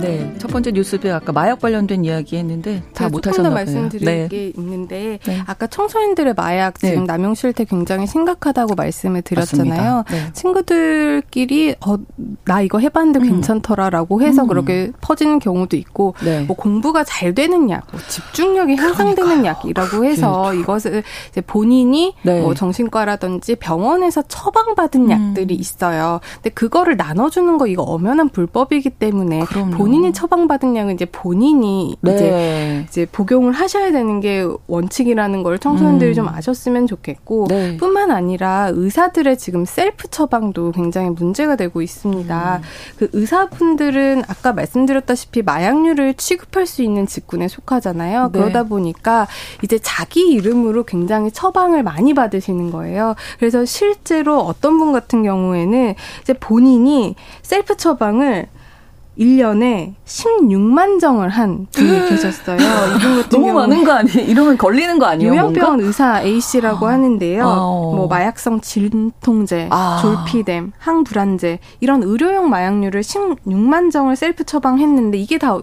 [0.04, 3.54] 네, 첫 번째 뉴스에 아까 마약 관련된 이야기 했는데 다 못하셨나 봐요.
[3.54, 4.28] 말씀드릴 네.
[4.28, 5.42] 게 있는데 네.
[5.46, 7.06] 아까 청소년들의 마약 지금 네.
[7.06, 10.04] 남용 실태 굉장히 심각하다고 말씀을 드렸잖아요.
[10.10, 10.32] 네.
[10.32, 11.96] 친구들끼리 어,
[12.44, 13.24] 나 이거 해봤는데 음.
[13.24, 14.48] 괜찮더라라고 해서 음.
[14.48, 16.42] 그렇게 퍼지는 경우도 있고 네.
[16.42, 19.48] 뭐 공부가 잘 되는 약, 뭐 집중력이 향상되는 그러니까.
[19.48, 20.62] 약이라고 해서 그러니까.
[20.62, 22.40] 이것을 이제 본인이 네.
[22.40, 25.10] 뭐 정신과라든지 병원에서 처방받은 음.
[25.10, 26.20] 약들이 있어요.
[26.36, 29.44] 근데 그거를 나눠주는 거 이거 엄연한 불법이기 때문에
[29.76, 32.14] 본인 본인이 처방받은 약은 이제 본인이 네.
[32.14, 36.14] 이제 이제 복용을 하셔야 되는 게 원칙이라는 걸 청소년들이 음.
[36.14, 37.76] 좀 아셨으면 좋겠고 네.
[37.76, 42.56] 뿐만 아니라 의사들의 지금 셀프 처방도 굉장히 문제가 되고 있습니다.
[42.56, 42.62] 음.
[42.98, 48.30] 그 의사분들은 아까 말씀드렸다시피 마약류를 취급할 수 있는 직군에 속하잖아요.
[48.32, 48.38] 네.
[48.38, 49.28] 그러다 보니까
[49.62, 53.14] 이제 자기 이름으로 굉장히 처방을 많이 받으시는 거예요.
[53.38, 58.48] 그래서 실제로 어떤 분 같은 경우에는 이제 본인이 셀프 처방을
[59.18, 62.56] 1년에 16만 정을 한 분이 계셨어요.
[62.56, 64.20] 이분 같은 너무 많은 거 아니에요?
[64.26, 65.32] 이러면 걸리는 거 아니에요?
[65.32, 66.92] 요양병원 의사 A씨라고 아.
[66.92, 67.46] 하는데요.
[67.46, 67.54] 아.
[67.54, 69.98] 뭐 마약성 진통제, 아.
[70.02, 75.58] 졸피뎀, 항불안제 이런 의료용 마약류를 16만 정을 셀프 처방했는데 이게 다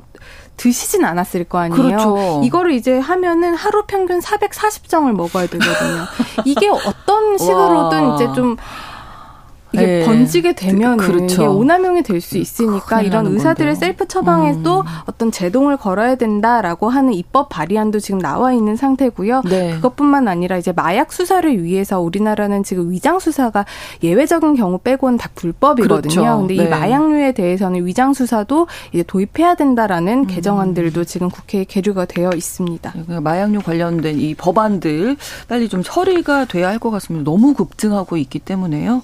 [0.57, 1.81] 드시진 않았을 거 아니에요.
[1.81, 2.41] 그렇죠.
[2.43, 6.05] 이거를 이제 하면은 하루 평균 440정을 먹어야 되거든요.
[6.45, 8.57] 이게 어떤 식으로든 이제 좀
[9.73, 10.05] 이게 네.
[10.05, 11.33] 번지게 되면 그렇죠.
[11.33, 13.75] 이게 오남용이 될 수 있으니까 이런 의사들의 건데요.
[13.75, 14.85] 셀프 처방에도 음.
[15.05, 19.41] 어떤 제동을 걸어야 된다라고 하는 입법 발의안도 지금 나와 있는 상태고요.
[19.49, 19.73] 네.
[19.75, 23.65] 그것뿐만 아니라 이제 마약 수사를 위해서 우리나라는 지금 위장 수사가
[24.03, 26.13] 예외적인 경우 빼고는 다 불법이거든요.
[26.21, 26.37] 그렇죠.
[26.39, 26.63] 근데 네.
[26.65, 30.27] 이 마약류에 대해서는 위장 수사도 이제 도입해야 된다라는 음.
[30.27, 32.93] 개정안들도 지금 국회에 계류가 되어 있습니다.
[33.07, 37.29] 네, 마약류 관련된 이 법안들 빨리 좀 처리가 돼야 할 것 같습니다.
[37.29, 39.03] 너무 급증하고 있기 때문에요.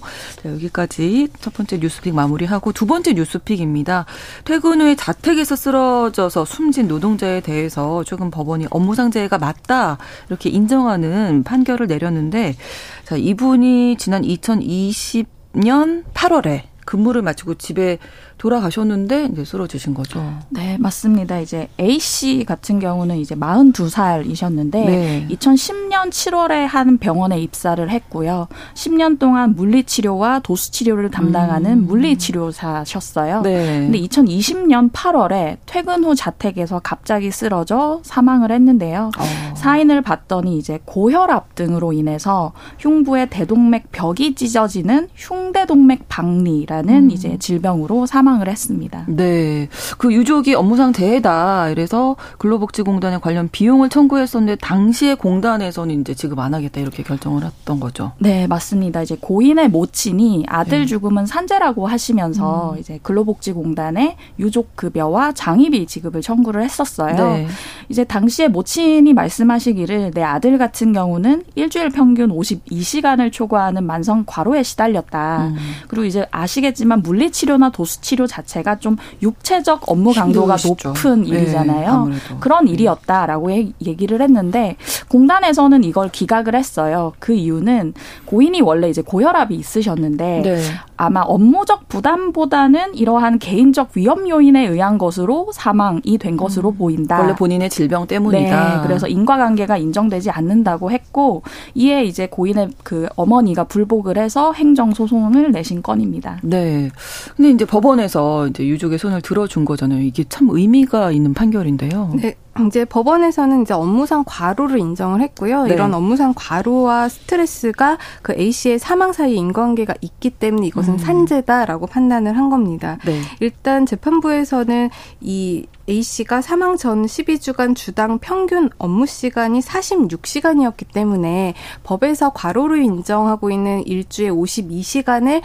[0.58, 4.06] 여기까지 첫 번째 뉴스픽 마무리하고 두 번째 뉴스픽입니다.
[4.44, 12.56] 퇴근 후에 자택에서 쓰러져서 숨진 노동자에 대해서 조금 법원이 업무상재해가 맞다 이렇게 인정하는 판결을 내렸는데
[13.04, 17.98] 자 이분이 지난 2020년 8월에 근무를 마치고 집에
[18.38, 20.24] 돌아가셨는데 이제 쓰러지신 거죠.
[20.48, 21.40] 네, 맞습니다.
[21.40, 25.26] 이제 A 씨 같은 경우는 이제 42살이셨는데 네.
[25.30, 28.46] 2010년 7월에 한 병원에 입사를 했고요.
[28.74, 31.86] 10년 동안 물리치료와 도수치료를 담당하는 음.
[31.86, 33.42] 물리치료사셨어요.
[33.42, 33.80] 네.
[33.80, 39.10] 근데 2020년 8월에 퇴근 후 자택에서 갑자기 쓰러져 사망을 했는데요.
[39.18, 39.54] 어.
[39.56, 47.10] 사인을 봤더니 이제 고혈압 등으로 인해서 흉부의 대동맥 벽이 찢어지는 흉대동맥 박리라는 음.
[47.10, 49.04] 이제 질병으로 사망 사망을 했습니다.
[49.08, 49.68] 네.
[49.96, 51.70] 그 유족이 업무상 재해다.
[51.70, 58.12] 이래서 근로복지공단에 관련 비용을 청구했었는데 당시에 공단에서는 이제 지급 안 하겠다 이렇게 결정을 했던 거죠.
[58.18, 59.02] 네, 맞습니다.
[59.02, 60.86] 이제 고인의 모친이 아들 네.
[60.86, 62.78] 죽음은 산재라고 하시면서 음.
[62.78, 67.14] 이제 근로복지공단에 유족 급여와 장의비 지급을 청구를 했었어요.
[67.14, 67.46] 네.
[67.88, 75.46] 이제 당시에 모친이 말씀하시기를 내 아들 같은 경우는 일주일 평균 52시간을 초과하는 만성 과로에 시달렸다.
[75.48, 75.56] 음.
[75.88, 80.88] 그리고 이제 아시겠지만 물리치료나 도수치료 치료 자체가 좀 육체적 업무 강도가 힘드시죠.
[80.88, 82.06] 높은 네, 일이잖아요.
[82.06, 84.76] 네, 그런 일이었다라고 얘기를 했는데
[85.08, 87.12] 공단에서는 이걸 기각을 했어요.
[87.20, 90.60] 그 이유는 고인이 원래 이제 고혈압이 있으셨는데 네.
[90.96, 96.76] 아마 업무적 부담보다는 이러한 개인적 위험 요인에 의한 것으로 사망이 된 것으로 음.
[96.76, 97.20] 보인다.
[97.20, 98.76] 원래 본인의 질병 때문이다.
[98.76, 101.42] 네, 그래서 인과관계가 인정되지 않는다고 했고
[101.76, 106.40] 이에 이제 고인의 그 어머니가 불복을 해서 행정 소송을 내신 건입니다.
[106.42, 106.90] 네.
[107.36, 110.00] 근데 이제 법원에 서 이제 유족의 손을 들어준 거잖아요.
[110.00, 112.12] 이게 참 의미가 있는 판결인데요.
[112.20, 112.34] 네.
[112.66, 115.64] 이제 법원에서는 이제 업무상 과로를 인정을 했고요.
[115.64, 115.74] 네.
[115.74, 120.98] 이런 업무상 과로와 스트레스가 그 A 씨의 사망 사이 인관계가 있기 때문에 이것은 음.
[120.98, 122.98] 산재다라고 판단을 한 겁니다.
[123.04, 123.20] 네.
[123.40, 124.90] 일단 재판부에서는
[125.20, 133.50] 이 A 씨가 사망 전 12주간 주당 평균 업무 시간이 46시간이었기 때문에 법에서 과로를 인정하고
[133.50, 135.42] 있는 일주에 52시간을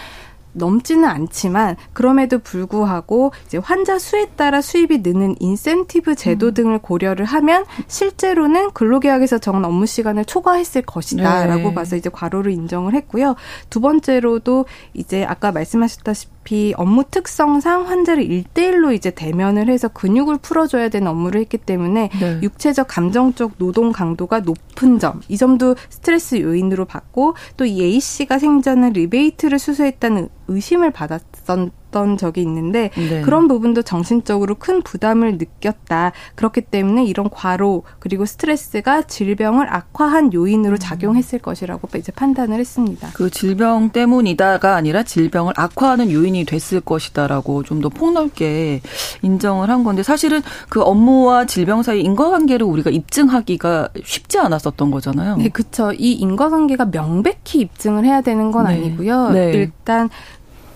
[0.54, 6.54] 넘지는 않지만 그럼에도 불구하고 이제 환자 수에 따라 수입이 느는 인센티브 제도 음.
[6.54, 11.74] 등을 고려를 하면 실제로는 근로계약에서 정한 업무 시간을 초과했을 것이다라고 네.
[11.74, 13.36] 봐서 이제 과로를 인정을 했고요.
[13.70, 20.89] 두 번째로도 이제 아까 말씀하셨다시피 아시다시피 업무 특성상 환자를 일대일로 이제 대면을 해서 근육을 풀어줘야
[20.89, 22.39] 되는 업무를 했기 때문에 네.
[22.41, 28.39] 육체적 감정적 노동 강도가 높은 점, 이 점도 스트레스 요인으로 봤고 또 이 A 씨가
[28.39, 33.21] 생전에 리베이트를 수수했다는 의심을 받았던 있었던 적이 있는데 네.
[33.21, 36.12] 그런 부분도 정신적으로 큰 부담을 느꼈다.
[36.36, 40.79] 그렇기 때문에 이런 과로 그리고 스트레스가 질병을 악화한 요인으로 음.
[40.79, 43.10] 작용했을 것이라고 이제 판단을 했습니다.
[43.13, 48.79] 그 질병 때문이다가 아니라 질병을 악화하는 요인이 됐을 것이다라고 좀 더 폭넓게
[49.23, 55.36] 인정을 한 건데 사실은 그 업무와 질병 사이 인과관계를 우리가 입증하기가 쉽지 않았었던 거잖아요.
[55.36, 55.91] 네, 그렇죠.
[55.91, 58.75] 이 인과관계가 명백히 입증을 해야 되는 건 네.
[58.75, 59.32] 아니고요.
[59.32, 59.51] 네.
[59.51, 60.10] 일단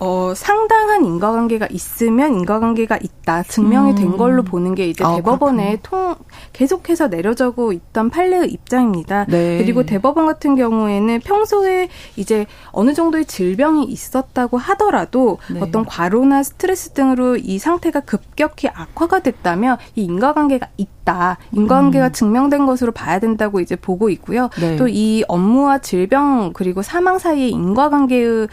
[0.00, 4.16] 어, 상당한 인과관계가 있으면 인과관계가 있다 증명이 된 음.
[4.16, 6.14] 걸로 보는 게 이제 아, 대법원에 통
[6.52, 9.26] 계속해서 내려져고 있던 판례의 입장입니다.
[9.26, 9.58] 네.
[9.58, 15.60] 그리고 대법원 같은 경우에는 평소에 이제 어느 정도의 질병이 있었다고 하더라도 네.
[15.60, 21.38] 어떤 과로나 스트레스 등으로 이 상태가 급격히 악화가 됐다면 이 인과관계가 있다.
[21.52, 22.12] 인과관계가 음.
[22.12, 24.50] 증명된 것으로 봐야 된다고 이제 보고 있고요.
[24.60, 24.76] 네.
[24.76, 28.48] 또이 업무와 질병 그리고 사망 사이의 인과관계의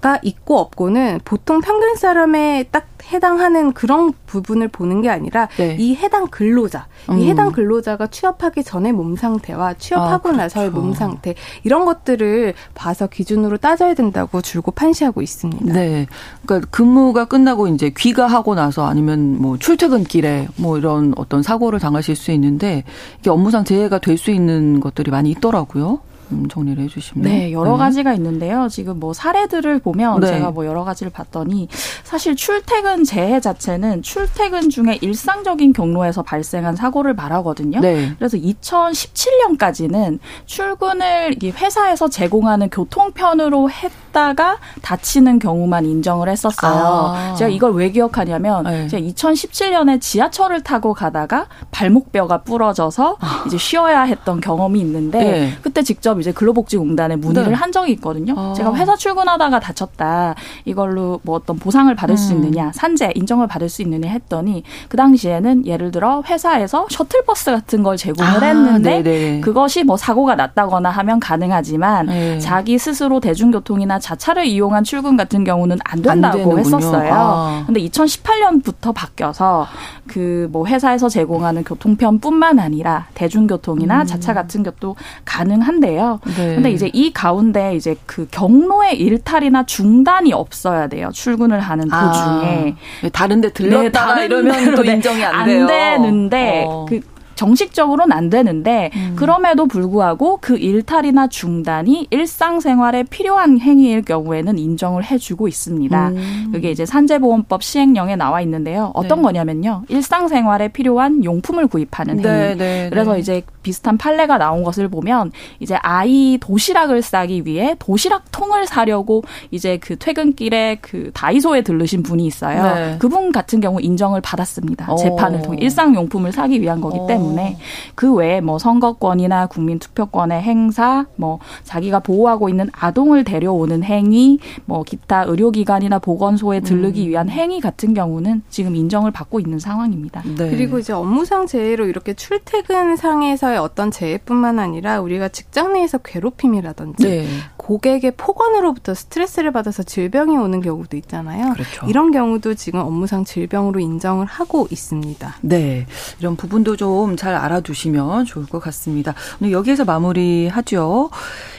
[0.00, 5.76] 가 있고 없고는 보통 평균 사람에 딱 해당하는 그런 부분을 보는 게 아니라 네.
[5.78, 7.18] 이 해당 근로자, 음.
[7.18, 10.36] 이 해당 근로자가 취업하기 전에 몸 상태와 취업하고 아, 그렇죠.
[10.36, 11.34] 나서의 몸 상태
[11.64, 15.72] 이런 것들을 봐서 기준으로 따져야 된다고 줄곧 판시하고 있습니다.
[15.72, 16.06] 네,
[16.44, 22.30] 그러니까 근무가 끝나고 이제 귀가하고 나서 아니면 뭐 출퇴근길에 뭐 이런 어떤 사고를 당하실 수
[22.32, 22.84] 있는데
[23.20, 26.00] 이게 업무상 재해가 될 수 있는 것들이 많이 있더라고요.
[26.28, 27.28] 좀 정리를 해주시면.
[27.28, 27.78] 네, 여러 네.
[27.78, 28.68] 가지가 있는데요.
[28.68, 30.26] 지금 뭐 사례들을 보면 네.
[30.28, 31.68] 제가 뭐 여러 가지를 봤더니
[32.04, 37.80] 사실 출퇴근 재해 자체는 출퇴근 중에 일상적인 경로에서 발생한 사고를 말하거든요.
[37.80, 38.12] 네.
[38.18, 47.14] 그래서 2017년까지는 출근을 회사에서 제공하는 교통편으로 했 다가 다치는 경우만 인정을 했었어요.
[47.14, 47.34] 아.
[47.38, 48.88] 제가 이걸 왜 기억하냐면 네.
[48.88, 53.44] 제가 2017년에 지하철을 타고 가다가 발목뼈가 부러져서 아.
[53.46, 55.52] 이제 쉬어야 했던 경험이 있는데 네.
[55.62, 57.54] 그때 직접 이제 근로복지공단에 문의를 네.
[57.54, 58.34] 한 적이 있거든요.
[58.36, 58.54] 아.
[58.54, 60.34] 제가 회사 출근하다가 다쳤다.
[60.64, 62.16] 이걸로 뭐 어떤 보상을 받을 음.
[62.16, 67.84] 수 있느냐, 산재 인정을 받을 수 있느냐 했더니 그 당시에는 예를 들어 회사에서 셔틀버스 같은
[67.84, 69.40] 걸 제공을 아, 했는데 네네.
[69.42, 72.38] 그것이 뭐 사고가 났다거나 하면 가능하지만 네.
[72.40, 77.12] 자기 스스로 대중교통이나 자차를 이용한 출근 같은 경우는 안 된다고 안 했었어요.
[77.12, 77.62] 아.
[77.66, 79.66] 근데 2018년부터 바뀌어서
[80.06, 84.06] 그 뭐 회사에서 제공하는 교통편뿐만 아니라 대중교통이나 음.
[84.06, 86.20] 자차 같은 것도 가능한데요.
[86.36, 86.54] 네.
[86.54, 91.10] 근데 이제 이 가운데 이제 그 경로의 일탈이나 중단이 없어야 돼요.
[91.12, 92.12] 출근을 하는 아.
[92.12, 92.76] 도중에.
[93.04, 95.60] 아, 다른 데 들렀다가 네, 이러면 또 인정이 안 돼요.
[95.62, 96.86] 안 되는데 어.
[96.88, 97.00] 그
[97.38, 99.12] 정식적으로는 안 되는데 음.
[99.14, 106.08] 그럼에도 불구하고 그 일탈이나 중단이 일상생활에 필요한 행위일 경우에는 인정을 해주고 있습니다.
[106.08, 106.48] 음.
[106.52, 108.90] 그게 이제 산재보험법 시행령에 나와 있는데요.
[108.94, 109.22] 어떤 네.
[109.22, 109.84] 거냐면요.
[109.88, 112.38] 일상생활에 필요한 용품을 구입하는 네, 행위.
[112.38, 118.32] 네, 네, 그래서 이제 비슷한 판례가 나온 것을 보면 이제 아이 도시락을 싸기 위해 도시락
[118.32, 122.62] 통을 사려고 이제 그 퇴근길에 그 다이소에 들르신 분이 있어요.
[122.62, 122.96] 네.
[122.98, 124.96] 그분 같은 경우 인정을 받았습니다.
[124.96, 127.18] 재판을 통해 일상용품을 사기 위한 거기 때문에.
[127.18, 127.58] 때문에
[127.94, 134.82] 그 외에 뭐 선거권이나 국민 투표권의 행사, 뭐 자기가 보호하고 있는 아동을 데려오는 행위, 뭐
[134.82, 137.08] 기타 의료기관이나 보건소에 들르기 음.
[137.08, 140.22] 위한 행위 같은 경우는 지금 인정을 받고 있는 상황입니다.
[140.36, 140.50] 네.
[140.50, 147.02] 그리고 이제 업무상 재해로 이렇게 출퇴근 상에서 의 어떤 재해뿐만 아니라 우리가 직장 내에서 괴롭힘이라든지
[147.02, 147.26] 네.
[147.56, 151.52] 고객의 폭언으로부터 스트레스를 받아서 질병이 오는 경우도 있잖아요.
[151.52, 151.86] 그렇죠.
[151.86, 155.36] 이런 경우도 지금 업무상 질병으로 인정을 하고 있습니다.
[155.42, 155.86] 네.
[156.20, 159.14] 이런 부분도 좀 잘 알아두시면 좋을 것 같습니다.
[159.40, 161.10] 오늘 여기에서 마무리하죠.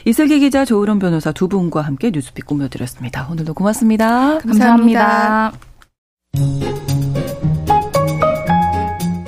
[0.04, 3.28] 이슬기 기자, 조으론 변호사 두 분과 함께 뉴스픽 꾸며드렸습니다.
[3.30, 4.38] 오늘도 고맙습니다.
[4.38, 5.52] 감사합니다.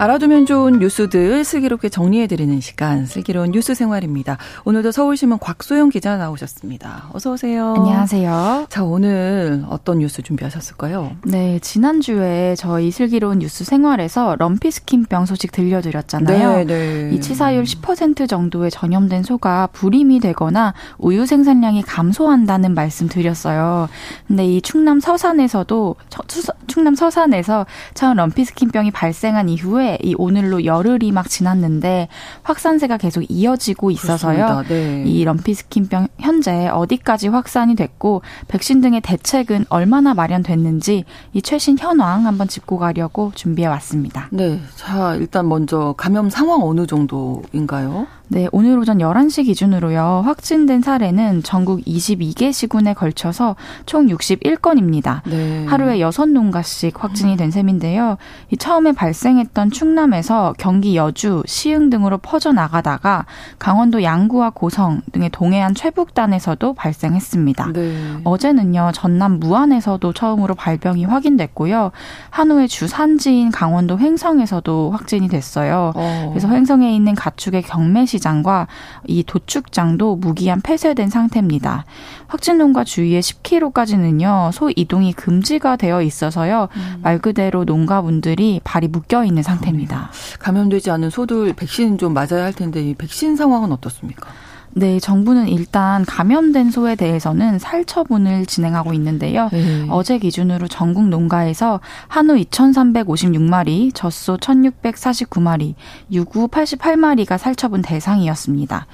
[0.00, 4.38] 알아두면 좋은 뉴스들 슬기롭게 정리해드리는 시간 슬기로운 뉴스 생활입니다.
[4.64, 7.08] 오늘도 서울신문 곽소영 기자 나오셨습니다.
[7.12, 7.74] 어서 오세요.
[7.76, 8.66] 안녕하세요.
[8.68, 11.16] 자 오늘 어떤 뉴스 준비하셨을까요?
[11.24, 16.58] 네 지난주에 저희 슬기로운 뉴스 생활에서 럼피스킨병 소식 들려드렸잖아요.
[16.58, 17.10] 네, 네.
[17.12, 23.88] 이 치사율 10% 정도에 전염된 소가 불임이 되거나 우유 생산량이 감소한다는 말씀 드렸어요.
[24.28, 25.96] 근데 이 충남 서산에서도
[26.68, 32.08] 충남 서산에서 처음 럼피스킨병이 발생한 이후에 이 오늘로 열흘이 막 지났는데
[32.42, 34.64] 확산세가 계속 이어지고 있어서요.
[34.68, 35.04] 네.
[35.06, 42.48] 이 럼피스킨병 현재 어디까지 확산이 됐고 백신 등의 대책은 얼마나 마련됐는지 이 최신 현황 한번
[42.48, 44.28] 짚고 가려고 준비해 왔습니다.
[44.30, 44.60] 네.
[44.76, 48.06] 자, 일단 먼저 감염 상황 어느 정도인가요?
[48.30, 50.22] 네, 오늘 오전 11시 기준으로요.
[50.24, 53.56] 확진된 사례는 전국 22개 시군에 걸쳐서
[53.86, 55.22] 총 61건입니다.
[55.24, 55.64] 네.
[55.64, 58.18] 하루에 6농가씩 확진이 된 셈인데요.
[58.50, 63.24] 이 처음에 발생했던 충남에서 경기 여주, 시흥 등으로 퍼져나가다가
[63.58, 67.72] 강원도 양구와 고성 등의 동해안 최북단에서도 발생했습니다.
[67.72, 67.96] 네.
[68.24, 68.90] 어제는요.
[68.92, 71.92] 전남 무안에서도 처음으로 발병이 확인됐고요.
[72.28, 75.92] 한우의 주산지인 강원도 횡성에서도 확진이 됐어요.
[75.96, 76.26] 어.
[76.30, 78.66] 그래서 횡성에 있는 가축의 경매시 시장과
[79.06, 81.84] 이 도축장도 무기한 폐쇄된 상태입니다.
[82.26, 87.00] 확진농가 주위에 10km까지는요 소 이동이 금지가 되어 있어서요 음.
[87.02, 90.10] 말 그대로 농가분들이 발이 묶여 있는 상태입니다.
[90.38, 94.28] 감염되지 않은 소들 백신 좀 맞아야 할 텐데 이 백신 상황은 어떻습니까?
[94.72, 99.48] 네, 정부는 일단 감염된 소에 대해서는 살처분을 진행하고 있는데요.
[99.52, 99.86] 네.
[99.90, 105.74] 어제 기준으로 전국 농가에서 한우 2,356마리, 젖소 1,649마리,
[106.12, 108.86] 유구 88마리가 살처분 대상이었습니다.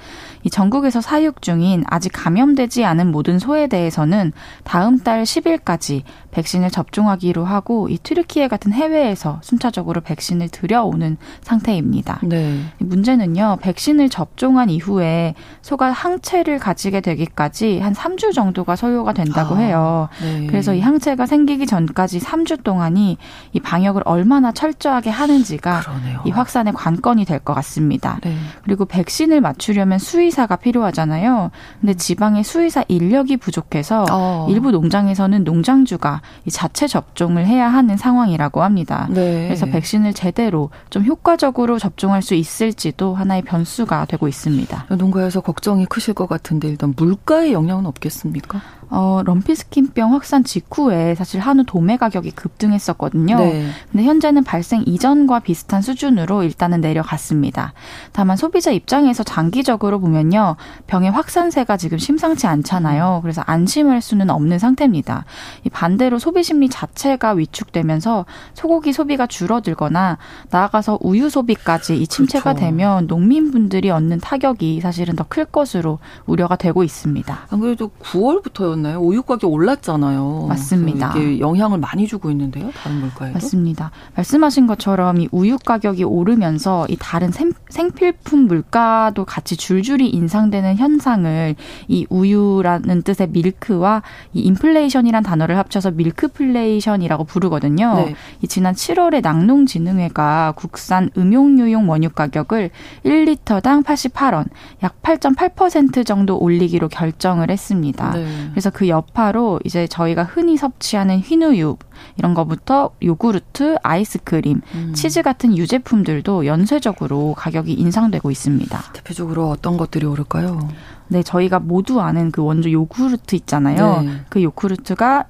[0.45, 4.31] 이 전국에서 사육 중인 아직 감염되지 않은 모든 소에 대해서는
[4.63, 12.19] 다음 달 10일까지 백신을 접종하기로 하고 이 트르키예 같은 해외에서 순차적으로 백신을 들여오는 상태입니다.
[12.23, 12.59] 네.
[12.77, 13.57] 문제는요.
[13.61, 15.33] 백신을 접종한 이후에
[15.63, 20.09] 소가 항체를 가지게 되기까지 한 3주 정도가 소요가 된다고 아, 해요.
[20.21, 20.45] 네.
[20.47, 23.17] 그래서 이 항체가 생기기 전까지 3주 동안이
[23.53, 26.21] 이 방역을 얼마나 철저하게 하는지가 그러네요.
[26.25, 28.19] 이 확산의 관건이 될 것 같습니다.
[28.23, 28.35] 네.
[28.63, 31.49] 그리고 백신을 맞추려면 수의 사가 필요하잖아요.
[31.81, 34.47] 근데 지방의 수의사 인력이 부족해서 어.
[34.49, 39.07] 일부 농장에서는 농장주가 이 자체 접종을 해야 하는 상황이라고 합니다.
[39.09, 39.47] 네.
[39.47, 44.85] 그래서 백신을 제대로 좀 효과적으로 접종할 수 있을지도 하나의 변수가 되고 있습니다.
[44.89, 48.61] 농가에서 걱정이 크실 것 같은데 일단 물가의 영향은 없겠습니까?
[48.89, 53.37] 어, 럼피스킨병 확산 직후에 사실 한우 도매 가격이 급등했었거든요.
[53.37, 53.69] 네.
[53.91, 57.73] 근데 현재는 발생 이전과 비슷한 수준으로 일단은 내려갔습니다.
[58.11, 60.55] 다만 소비자 입장에서 장기적으로 보면요.
[60.87, 63.19] 병의 확산세가 지금 심상치 않잖아요.
[63.21, 65.25] 그래서 안심할 수는 없는 상태입니다.
[65.65, 70.17] 이 반대로 소비 심리 자체가 위축되면서 소고기 소비가 줄어들거나
[70.49, 72.59] 나아가서 우유 소비까지 이 침체가 그렇죠.
[72.59, 77.47] 되면 농민분들이 얻는 타격이 사실은 더 클 것으로 우려가 되고 있습니다.
[77.49, 78.99] 안 그래도 9월부터 였나요?
[78.99, 80.45] 우유 가격 올랐잖아요.
[80.47, 81.13] 맞습니다.
[81.15, 82.71] 이게 영향을 많이 주고 있는데요.
[82.75, 83.91] 다른 물가에 맞습니다.
[84.15, 91.55] 말씀하신 것처럼 이 우유 가격이 오르면서 이 다른 생, 생필품 물가도 같이 줄줄이 인상되는 현상을
[91.87, 94.03] 이 우유라는 뜻의 밀크와
[94.33, 97.95] 이 인플레이션이란 단어를 합쳐서 밀크플레이션이라고 부르거든요.
[97.95, 98.15] 네.
[98.41, 102.69] 이 지난 7월에 낙농진흥회가 국산 음용유용 원유 가격을
[103.05, 104.45] 1리터당 88원,
[104.83, 108.11] 약 8.8% 정도 올리기로 결정을 했습니다.
[108.13, 108.25] 네.
[108.51, 111.77] 그래서 그 여파로 이제 저희가 흔히 섭취하는 흰우유
[112.17, 114.93] 이런 거부터 요구르트, 아이스크림, 음.
[114.93, 118.83] 치즈 같은 유제품들도 연쇄적으로 가격이 인상되고 있습니다.
[118.93, 120.69] 대표적으로 어떤 것들이 오를까요?
[121.07, 124.01] 네, 저희가 모두 아는 그 원조 요구르트 있잖아요.
[124.01, 124.11] 네.
[124.29, 125.25] 그 요구르트가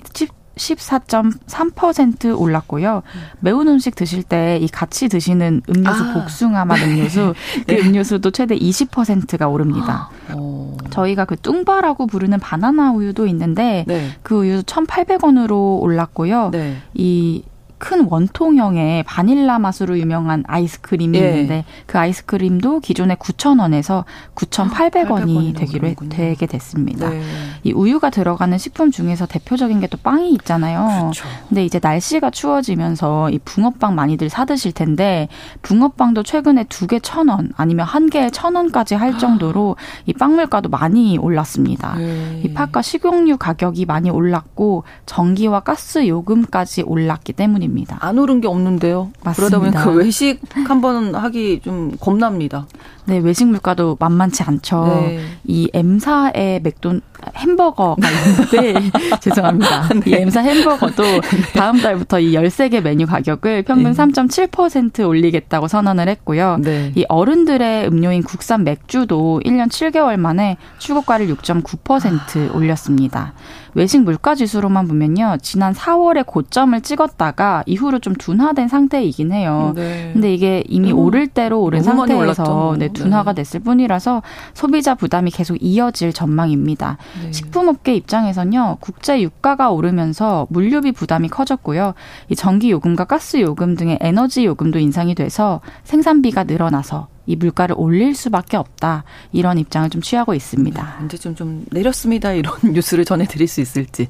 [0.55, 3.03] 14.3% 올랐고요.
[3.39, 6.13] 매운 음식 드실 때 이 같이 드시는 음료수 아.
[6.13, 7.33] 복숭아 맛 음료수
[7.67, 7.75] 네.
[7.77, 10.09] 그 음료수도 최대 20%가 오릅니다.
[10.33, 10.77] 오.
[10.83, 10.89] 아.
[10.89, 14.09] 저희가 그 뚱바라고 부르는 바나나 우유도 있는데 네.
[14.23, 16.49] 그 우유 1,800원으로 올랐고요.
[16.51, 16.77] 네.
[16.93, 17.43] 이
[17.78, 21.30] 큰 원통형의 바닐라 맛으로 유명한 아이스크림이 예.
[21.30, 24.03] 있는데 그 아이스크림도 기존에 9,000원에서
[24.36, 27.09] 9,800원이 되기로 해, 되게 됐습니다.
[27.09, 27.21] 네.
[27.63, 31.11] 이 우유가 들어가는 식품 중에서 대표적인 게 또 빵이 있잖아요.
[31.11, 31.26] 그렇죠.
[31.47, 35.28] 근데 이제 날씨가 추워지면서 이 붕어빵 많이들 사 드실 텐데
[35.61, 39.76] 붕어빵도 최근에 두개천원 아니면 한 개에 천 원까지 할 정도로
[40.07, 41.95] 이 빵 물가도 많이 올랐습니다.
[41.97, 42.41] 네.
[42.43, 47.74] 이 팥과 식용유 가격이 많이 올랐고 전기와 가스 요금까지 올랐기 때문입니다.
[47.76, 47.97] 때문입니다.
[47.99, 49.11] 안 오른 게 없는데요.
[49.23, 49.59] 맞습니다.
[49.59, 52.65] 그러다 보니까 그 외식 한 번 하기 좀 겁납니다.
[53.05, 54.86] 네, 외식 물가도 만만치 않죠.
[54.88, 55.19] 네.
[55.45, 57.01] 이 M사의 맥돈
[57.38, 58.89] 햄버거가 있는데
[59.21, 59.89] 죄송합니다.
[59.89, 60.01] 네.
[60.05, 61.21] 이 M사 햄버거도 네.
[61.55, 63.97] 다음 달부터 이 13개 메뉴 가격을 평균 네.
[63.97, 66.57] 3.7% 올리겠다고 선언을 했고요.
[66.61, 66.91] 네.
[66.95, 72.55] 이 어른들의 음료인 국산 맥주도 1년 7개월 만에 출고가를 6.9% 아.
[72.55, 73.34] 올렸습니다.
[73.76, 75.38] 외식 물가 지수로만 보면요.
[75.41, 79.73] 지난 4월에 고점을 찍었다가 이후로 좀 둔화된 상태이긴 해요.
[79.75, 80.11] 네.
[80.13, 82.75] 근데 이게 이미 음, 오를 대로 오른 상태에서.
[82.77, 83.41] 네, 둔화가 네.
[83.41, 84.21] 됐을 뿐이라서
[84.53, 86.97] 소비자 부담이 계속 이어질 전망입니다.
[87.23, 87.31] 네.
[87.31, 91.93] 식품업계 입장에선요, 국제 유가가 오르면서 물류비 부담이 커졌고요.
[92.29, 98.15] 이 전기 요금과 가스 요금 등의 에너지 요금도 인상이 돼서 생산비가 늘어나서 이 물가를 올릴
[98.15, 100.97] 수밖에 없다 이런 입장을 좀 취하고 있습니다.
[100.99, 104.07] 네, 이제 좀, 좀 내렸습니다 이런 뉴스를 전해드릴 수 있을지.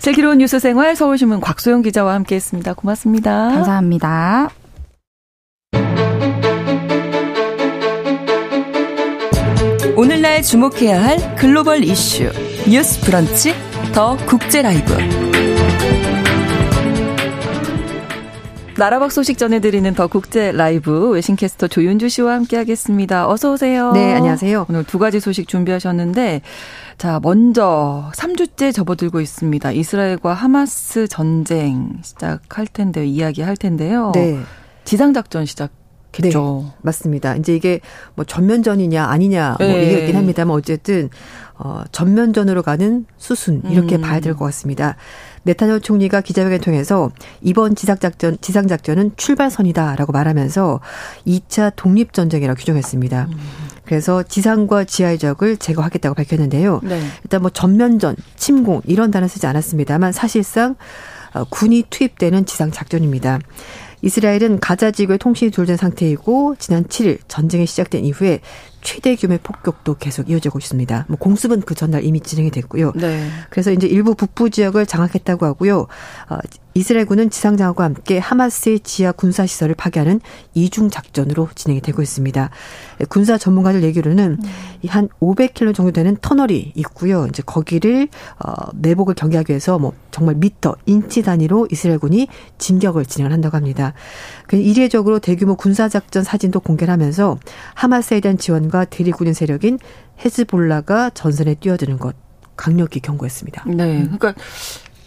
[0.00, 2.74] 슬기로운 뉴스 생활 서울신문 곽소영 기자와 함께했습니다.
[2.74, 3.48] 고맙습니다.
[3.50, 4.50] 감사합니다.
[9.96, 12.30] 오늘날 주목해야 할 글로벌 이슈
[12.68, 13.54] 뉴스 브런치
[13.94, 15.23] 더 국제 라이브.
[18.76, 23.28] 나라박 소식 전해드리는 더 국제 라이브 외신캐스터 조윤주 씨와 함께하겠습니다.
[23.28, 23.92] 어서 오세요.
[23.92, 24.66] 네, 안녕하세요.
[24.68, 26.40] 오늘 두 가지 소식 준비하셨는데
[26.98, 29.70] 자 먼저 3주째 접어들고 있습니다.
[29.70, 34.10] 이스라엘과 하마스 전쟁 시작할 텐데 이야기할 텐데요.
[34.14, 34.40] 네.
[34.84, 35.70] 지상 작전 시작.
[36.10, 36.62] 겠죠.
[36.64, 37.34] 네, 맞습니다.
[37.34, 37.80] 이제 이게
[38.14, 39.82] 뭐 전면전이냐 아니냐 뭐 네.
[39.82, 41.10] 얘기가 긴 합니다만 어쨌든
[41.56, 44.00] 어 전면전으로 가는 수순 이렇게 음.
[44.00, 44.94] 봐야 될 것 같습니다.
[45.44, 50.80] 네타냐후 총리가 기자회견 통해서 이번 지상작전, 지상작전은 출발선이다라고 말하면서
[51.26, 53.28] 2차 독립전쟁이라고 규정했습니다.
[53.30, 53.38] 음.
[53.84, 56.80] 그래서 지상과 지하의 적을 제거하겠다고 밝혔는데요.
[56.82, 57.00] 네.
[57.22, 60.76] 일단 뭐 전면전, 침공 이런 단어 쓰지 않았습니다만 사실상
[61.34, 63.40] 어, 군이 투입되는 지상작전입니다.
[64.02, 68.40] 이스라엘은 가자 지구의 통신이 둘된 상태이고 지난 7일 전쟁이 시작된 이후에
[68.84, 71.06] 최대 규모의 폭격도 계속 이어지고 있습니다.
[71.08, 72.92] 뭐 공습은 그 전날 이미 진행이 됐고요.
[72.94, 73.28] 네.
[73.50, 75.86] 그래서 이제 일부 북부 지역을 장악했다고 하고요.
[76.28, 76.38] 어,
[76.74, 80.20] 이스라엘군은 지상 장악과 함께 하마스의 지하 군사 시설을 파괴하는
[80.54, 82.50] 이중 작전으로 진행이 되고 있습니다.
[83.08, 84.88] 군사 전문가들 얘기로는 음.
[84.88, 87.26] 한 500km 정도 되는 터널이 있고요.
[87.28, 88.08] 이제 거기를
[88.44, 92.28] 어 매복을 경계하기 위해서 뭐 정말 미터, 인치 단위로 이스라엘군이
[92.58, 93.94] 진격을 진행을 한다고 합니다.
[94.48, 97.38] 그 이례적으로 대규모 군사 작전 사진도 공개하면서
[97.74, 99.78] 하마스에 대한 지원과 대리군인 세력인
[100.24, 102.16] 헤즈볼라가 전선에 뛰어드는 것
[102.56, 103.64] 강력히 경고했습니다.
[103.68, 104.02] 네.
[104.02, 104.34] 그러니까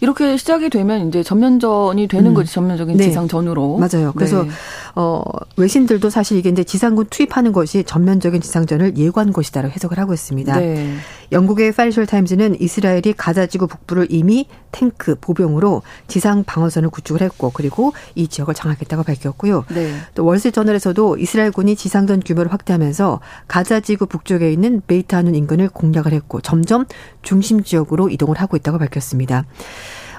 [0.00, 2.34] 이렇게 시작이 되면 이제 전면전이 되는 음.
[2.34, 3.04] 거지 전면적인 네.
[3.04, 4.12] 지상전으로 맞아요.
[4.14, 4.50] 그래서 네.
[4.94, 5.22] 어
[5.56, 10.56] 외신들도 사실 이게 이제 지상군 투입하는 것이 전면적인 지상전을 예고한 것이다라고 해석을 하고 있습니다.
[10.60, 10.94] 네.
[11.32, 18.28] 영국의 파이낸셜 타임즈는 이스라엘이 가자지구 북부를 이미 탱크 보병으로 지상 방어선을 구축을 했고 그리고 이
[18.28, 19.64] 지역을 장악했다고 밝혔고요.
[19.74, 19.94] 네.
[20.14, 26.86] 또 월스트리트저널에서도 이스라엘군이 지상전 규모를 확대하면서 가자지구 북쪽에 있는 베이트하눈 인근을 공략을 했고 점점
[27.22, 29.44] 중심 지역으로 이동을 하고 있다고 밝혔습니다.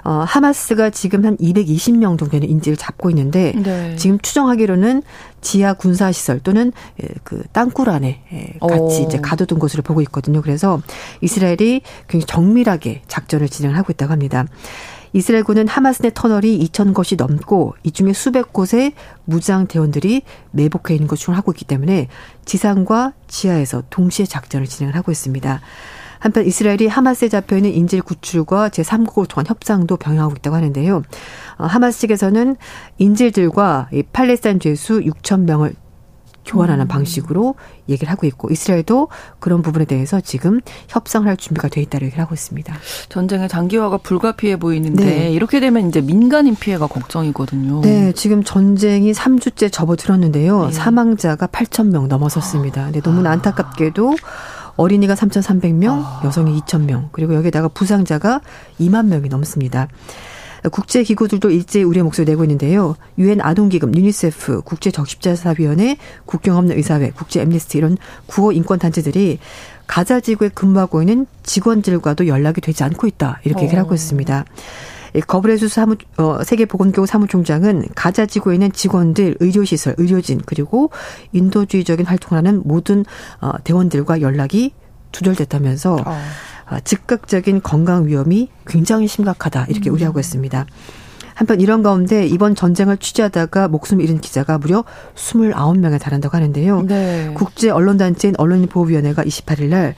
[0.04, 3.96] 어, 하마스가 지금 한 220명 정도 되는 인질을 잡고 있는데 네.
[3.96, 5.04] 지금 추정하기로는
[5.42, 6.72] 지하 군사 시설 또는
[7.02, 9.06] 예, 그 땅굴 안에 예, 같이 오.
[9.08, 10.42] 이제 가둬둔 것으로 보고 있거든요.
[10.42, 10.82] 그래서
[11.22, 14.46] 이스라엘이 굉장히 정밀하게 작전을 진행을 하고 있다고 합니다.
[15.14, 18.94] 이스라엘군은 하마스 내 터널이 2천 곳이 넘고 이 중에 수백 곳에
[19.26, 20.22] 무장 대원들이
[20.52, 22.08] 매복해 있는 것으로 하고 있기 때문에
[22.46, 25.62] 지상과 지하에서 동시에 작전을 진행을 하고 있습니다.
[26.20, 31.02] 한편 이스라엘이 하마스에 잡혀 있는 인질 구출과 제3국을 통한 협상도 병행하고 있다고 하는데요.
[31.58, 32.56] 어, 하마스 측에서는
[32.98, 35.74] 인질들과 이 팔레스타인 죄수 6천 명을
[36.46, 36.88] 교환하는 음.
[36.88, 37.56] 방식으로
[37.88, 39.10] 얘기를 하고 있고 이스라엘도
[39.40, 42.76] 그런 부분에 대해서 지금 협상을 할 준비가 돼 있다고 얘기를 하고 있습니다.
[43.10, 45.32] 전쟁의 장기화가 불가피해 보이는데 네.
[45.32, 47.82] 이렇게 되면 이제 민간인 피해가 걱정이거든요.
[47.82, 50.68] 네, 지금 전쟁이 3주째 접어들었는데요.
[50.68, 50.72] 네.
[50.72, 52.86] 사망자가 8천 명 넘어섰습니다.
[52.86, 53.32] 근데 너무 아.
[53.32, 54.16] 안타깝게도
[54.80, 56.22] 어린이가 3,300명, 아.
[56.24, 58.40] 여성이 2,000명, 그리고 여기에다가 부상자가
[58.80, 59.90] 2만 명이 넘습니다.
[60.72, 62.96] 국제 기구들도 일제히 우려의 목소리 내고 있는데요.
[63.18, 69.40] 유엔 아동기금, 유니세프, 국제 적십자사위원회, 국경 없는 의사회, 국제 앰네스티 이런 구호 인권 단체들이
[69.88, 73.96] 가자 지구에 근무하고 있는 직원들과도 연락이 되지 않고 있다 이렇게 얘기를 하고 어.
[73.96, 74.46] 있습니다.
[75.28, 80.92] 거브레수 사무 어, 세계보건기구 사무총장은 가자 지구에 있는 직원들, 의료시설, 의료진 그리고
[81.32, 83.06] 인도주의적인 활동하는 모든
[83.42, 84.74] 어, 대원들과 연락이
[85.12, 86.18] 두절됐다면서 어.
[86.72, 86.78] 어.
[86.84, 89.96] 즉각적인 건강 위험이 굉장히 심각하다 이렇게 음.
[89.96, 90.66] 우려하고 있습니다.
[91.40, 94.84] 한편 이런 가운데 이번 전쟁을 취재하다가 목숨을 잃은 기자가 무려
[95.16, 96.82] 29명에 달한다고 하는데요.
[96.82, 97.32] 네.
[97.34, 99.96] 국제 언론단체인 언론인보호위원회가 28일 날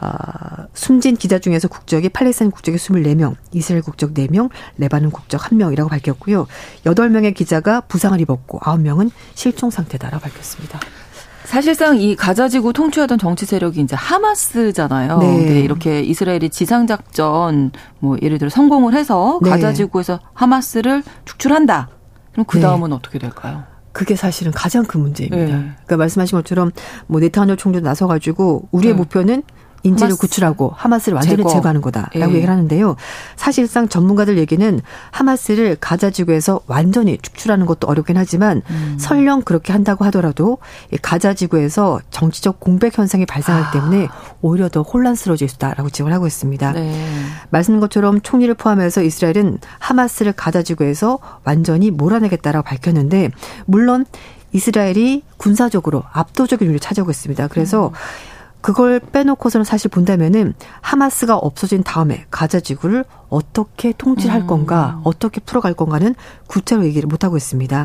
[0.00, 6.46] 어, 숨진 기자 중에서 국적이 팔레스타인 국적이 24명, 이스라엘 국적 4명, 레바논 국적 1명이라고 밝혔고요.
[6.84, 10.80] 8명의 기자가 부상을 입었고 9명은 실종 상태다라고 밝혔습니다.
[11.44, 15.18] 사실상 이 가자지구 통치하던 정치 세력이 이제 하마스잖아요.
[15.18, 15.36] 네.
[15.36, 19.50] 근데 이렇게 이스라엘이 지상 작전 뭐 예를 들어 성공을 해서 네.
[19.50, 21.90] 가자지구에서 하마스를 축출한다.
[22.32, 22.62] 그럼 그 네.
[22.62, 22.96] 다음은 네.
[22.96, 23.64] 어떻게 될까요?
[23.92, 25.56] 그게 사실은 가장 큰 문제입니다.
[25.56, 25.70] 네.
[25.84, 26.72] 그러니까 말씀하신 것처럼
[27.06, 28.98] 뭐 네타냐후 총리도 나서가지고 우리의 네.
[28.98, 29.42] 목표는
[29.84, 30.20] 인질을 하마스.
[30.20, 31.48] 구출하고 하마스를 완전히 제거.
[31.50, 32.36] 제거 하는 거다라고 예.
[32.36, 32.96] 얘기를 하는데요.
[33.36, 34.80] 사실상 전문가들 얘기는
[35.12, 38.96] 하마스를 가자 지구에서 완전히 축출하는 것도 어렵긴 하지만 음.
[38.98, 40.58] 설령 그렇게 한다고 하더라도
[41.02, 43.70] 가자 지구에서 정치적 공백 현상이 발생하기 아.
[43.70, 44.08] 때문에
[44.40, 46.72] 오히려 더 혼란스러워질 수 있다라고 지적을 하고 있습니다.
[46.72, 47.04] 네.
[47.50, 53.30] 말씀 것처럼 총리를 포함해서 이스라엘은 하마스를 가자 지구에서 완전히 몰아내겠다라고 밝혔는데
[53.66, 54.06] 물론
[54.52, 57.48] 이스라엘이 군사적으로 압도적인 유리를 차지하고 있습니다.
[57.48, 57.92] 그래서 음.
[58.64, 64.46] 그걸 빼놓고서는 사실 본다면은 하마스가 없어진 다음에 가자 지구를 어떻게 통치할 음.
[64.46, 66.14] 건가, 어떻게 풀어갈 건가는
[66.46, 67.84] 구체로 얘기를 못 하고 있습니다.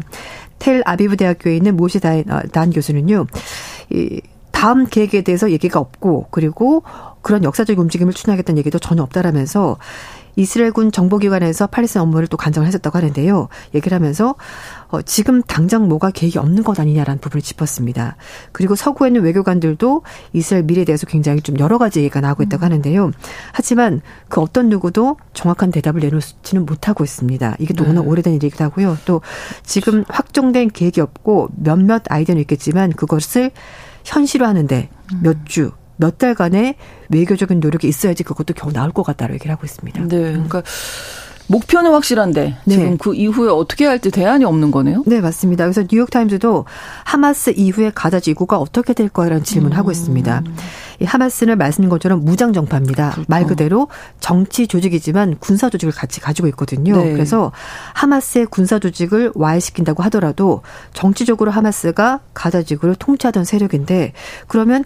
[0.58, 3.28] 텔 아비브 대학교에 있는 모시 단, 어, 단 교수는요.
[3.90, 4.22] 이
[4.52, 6.84] 다음 계획에 대해서 얘기가 없고 그리고
[7.22, 9.78] 그런 역사적 움직임을 추진하겠다는 얘기도 전혀 없다라면서
[10.36, 13.48] 이스라엘군 정보기관에서 팔레스타인 업무를 또 간정을 했었다고 하는데요.
[13.74, 14.36] 얘기를 하면서
[14.90, 18.16] 어, 지금 당장 뭐가 계획이 없는 것 아니냐라는 부분을 짚었습니다.
[18.52, 20.04] 그리고 서구에 있는 외교관들도
[20.34, 23.12] 이스라엘 미래에 대해서 굉장히 좀 여러 가지 얘기가 나오고 있다고 하는데요.
[23.52, 27.56] 하지만 그 어떤 누구도 정확한 대답을 내놓지는 못하고 있습니다.
[27.60, 27.90] 이게 또 네.
[27.90, 28.98] 워낙 오래된 일이기도 하고요.
[29.06, 29.22] 또
[29.64, 33.52] 지금 확정된 계획이 없고 몇몇 아이디어는 있겠지만 그것을
[34.06, 34.90] 현실화하는데
[35.22, 36.76] 몇 주, 몇 달간의
[37.10, 40.02] 외교적인 노력이 있어야지 그것도 겨우 나올 것 같다고 얘기를 하고 있습니다.
[40.04, 40.08] 네.
[40.08, 40.64] 그러니까
[41.48, 42.74] 목표는 확실한데 네.
[42.74, 45.04] 지금 그 이후에 어떻게 할지 대안이 없는 거네요.
[45.08, 45.66] 네, 맞습니다.
[45.66, 46.66] 그래서 뉴욕 타임즈도
[47.04, 49.78] 하마스 이후에 가자 지구가 어떻게 될 거라는 질문을 음.
[49.78, 50.44] 하고 있습니다.
[51.02, 53.10] 이 하마스는 말씀인 것처럼 무장 정파입니다.
[53.10, 53.26] 그렇죠.
[53.28, 53.88] 말 그대로
[54.20, 56.96] 정치 조직이지만 군사 조직을 같이 가지고 있거든요.
[56.96, 57.14] 네.
[57.14, 57.52] 그래서
[57.94, 60.62] 하마스의 군사 조직을 와해시킨다고 하더라도
[60.94, 64.14] 정치적으로 하마스가 가자 지구를 통치하던 세력인데
[64.48, 64.86] 그러면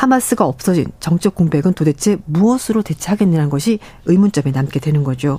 [0.00, 5.38] 하마스가 없어진 정적 공백은 도대체 무엇으로 대체하겠느냐는 것이 의문점이 남게 되는 거죠.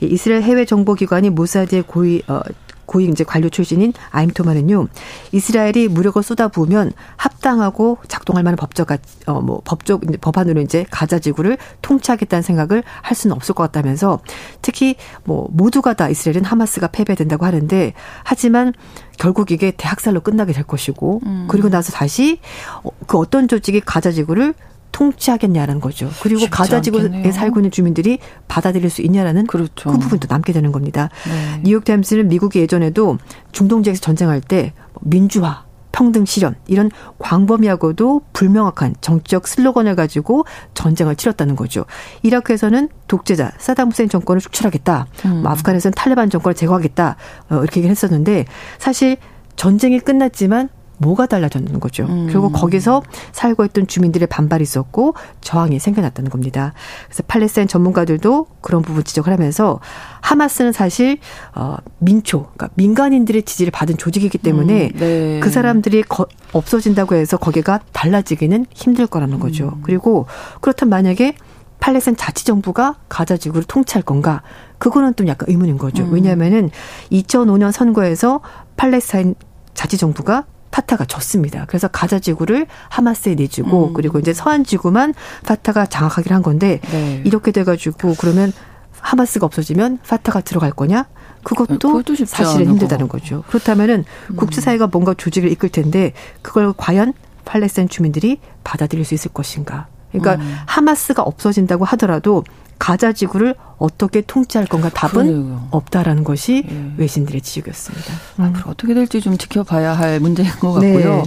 [0.00, 0.06] 네.
[0.06, 2.40] 이스라엘 해외 정보기관이 모사드의 고위 어,
[2.86, 4.88] 고위 이제 관료 출신인 아임토마는요
[5.32, 8.88] 이스라엘이 무력을 쏟아부으면 합당하고 작동할 만한 법적
[9.26, 14.20] 어뭐 법적 법안으로 이제 가자 지구를 통치하겠다는 생각을 할 수는 없을 것 같다면서
[14.62, 17.92] 특히 뭐 모두가 다 이스라엘은 하마스가 패배된다고 하는데
[18.24, 18.72] 하지만
[19.18, 21.46] 결국 이게 대학살로 끝나게 될 것이고 음.
[21.48, 22.40] 그리고 나서 다시
[22.82, 24.54] 어, 그 어떤 조직이 가자 지구를
[24.96, 26.08] 통치하겠냐는 거죠.
[26.22, 28.18] 그리고 가자 지구에 살고 있는 주민들이
[28.48, 29.90] 받아들일 수 있냐라는 그렇죠.
[29.90, 31.10] 그 부분도 남게 되는 겁니다.
[31.26, 31.60] 네.
[31.64, 33.18] 뉴욕 타임스는 미국이 예전에도
[33.52, 34.72] 중동 지역에서 전쟁할 때
[35.02, 41.84] 민주화 평등 실현 이런 광범위하고도 불명확한 정치적 슬로건을 가지고 전쟁을 치렀다는 거죠.
[42.22, 45.06] 이라크에서는 독재자 사담 후세인 정권을 축출하겠다.
[45.26, 45.42] 음.
[45.42, 47.16] 뭐 아프간에서는 탈레반 정권을 제거하겠다.
[47.50, 48.46] 어, 이렇게 얘기를 했었는데
[48.78, 49.18] 사실
[49.56, 52.04] 전쟁이 끝났지만 뭐가 달라졌는 거죠.
[52.04, 52.28] 음.
[52.30, 56.72] 결국 거기서 살고 있던 주민들의 반발이 있었고 저항이 생겨났다는 겁니다.
[57.06, 59.80] 그래서 팔레스타인 전문가들도 그런 부분 지적을 하면서
[60.20, 61.18] 하마스는 사실
[61.54, 64.98] 어 민초, 그러니까 민간인들의 지지를 받은 조직이기 때문에 음.
[64.98, 65.40] 네.
[65.40, 69.72] 그 사람들이 거, 없어진다고 해서 거기가 달라지기는 힘들 거라는 거죠.
[69.76, 69.82] 음.
[69.82, 70.26] 그리고
[70.60, 71.36] 그렇다면 만약에
[71.78, 74.42] 팔레스타인 자치 정부가 가자 지구를 통치할 건가?
[74.78, 76.04] 그거는 좀 약간 의문인 거죠.
[76.04, 76.12] 음.
[76.12, 76.70] 왜냐하면은
[77.12, 78.40] 2005년 선거에서
[78.76, 79.34] 팔레스타인
[79.74, 81.64] 자치정부가 파타가 졌습니다.
[81.66, 83.92] 그래서 가자 지구를 하마스에 내주고 음.
[83.94, 85.14] 그리고 이제 서한 지구만
[85.46, 87.22] 파타가 장악하기로 한 건데 네.
[87.24, 88.52] 이렇게 돼가지고 그러면
[89.00, 91.06] 하마스가 없어지면 파타가 들어갈 거냐?
[91.44, 93.42] 그것도 사실은 힘들다는 거죠.
[93.48, 94.36] 그렇다면은 음.
[94.36, 96.12] 국제사회가 뭔가 조직을 이끌 텐데
[96.42, 97.14] 그걸 과연
[97.46, 99.86] 팔레스타인 주민들이 받아들일 수 있을 것인가?
[100.12, 100.56] 그러니까 음.
[100.66, 102.44] 하마스가 없어진다고 하더라도
[102.78, 105.68] 가자 지구를 어떻게 통치할 건가 답은 그러네요.
[105.70, 106.92] 없다라는 것이 예.
[106.96, 108.12] 외신들의 지적이었습니다.
[108.38, 108.44] 음.
[108.44, 111.16] 앞으로 어떻게 될지 좀 지켜봐야 할 문제인 것 같고요.
[111.16, 111.22] 네.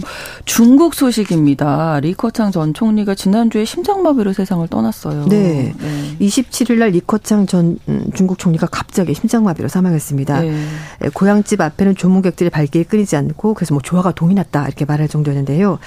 [0.45, 1.99] 중국 소식입니다.
[1.99, 5.27] 리커창 전 총리가 지난주에 심장마비로 세상을 떠났어요.
[5.27, 5.73] 네.
[5.77, 6.15] 네.
[6.19, 10.41] 27일 날 리커창 전 음, 중국 총리가 갑자기 심장마비로 사망했습니다.
[10.41, 10.65] 네.
[11.03, 15.77] 예, 고향집 앞에는 조문객들이 발길이 끊이지 않고 그래서 뭐 조화가 동이 났다 이렇게 말할 정도였는데요.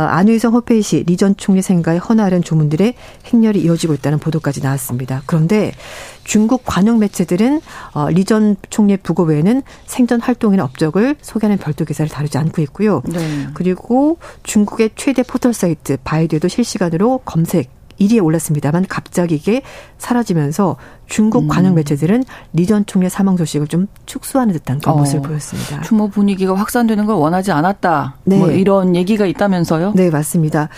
[0.00, 2.94] 어, 안후이성 허페이 시 리 전 총리 생가에 헌화하는 조문들의
[3.26, 5.22] 행렬이 이어지고 있다는 보도까지 나왔습니다.
[5.26, 5.72] 그런데
[6.24, 7.60] 중국 관영 매체들은
[7.92, 13.02] 어, 리 전 총리의 부고 외에는 생전 활동이나 업적을 소개하는 별도 기사를 다루지 않고 있고요.
[13.06, 13.48] 네.
[13.54, 17.68] 그리고 중국의 최대 포털 사이트 바이두에도 실시간으로 검색
[18.00, 19.62] 1위에 올랐습니다만 갑자기 이게
[19.98, 20.76] 사라지면서
[21.06, 21.48] 중국 음.
[21.48, 24.98] 관영 매체들은 리전 총리의 사망 소식을 좀 축소하는 듯한 그런 어.
[24.98, 25.82] 모습을 보였습니다.
[25.82, 28.16] 추모 분위기가 확산되는 걸 원하지 않았다.
[28.24, 28.38] 네.
[28.38, 29.92] 뭐 이런 얘기가 있다면서요?
[29.94, 30.68] 네, 맞습니다.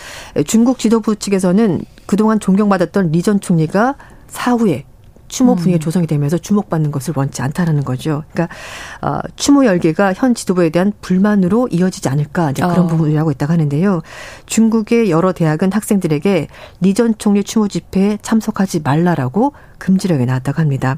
[0.45, 3.95] 중국 지도부 측에서는 그동안 존경받았던 리전 총리가
[4.27, 4.85] 사후에
[5.33, 5.79] 추모 분위기 음.
[5.79, 8.23] 조성이 되면서 주목받는 것을 원치 않다라는 거죠.
[8.31, 8.55] 그러니까
[9.01, 12.87] 어, 추모 열기가 현 지도부에 대한 불만으로 이어지지 않을까 이제 그런 어.
[12.87, 14.03] 부분을 하고 있다고 하는데요.
[14.45, 16.47] 중국의 여러 대학은 학생들에게
[16.81, 20.97] 리 전 총리 추모 집회에 참석하지 말라라고 금지령이 나왔다고 합니다.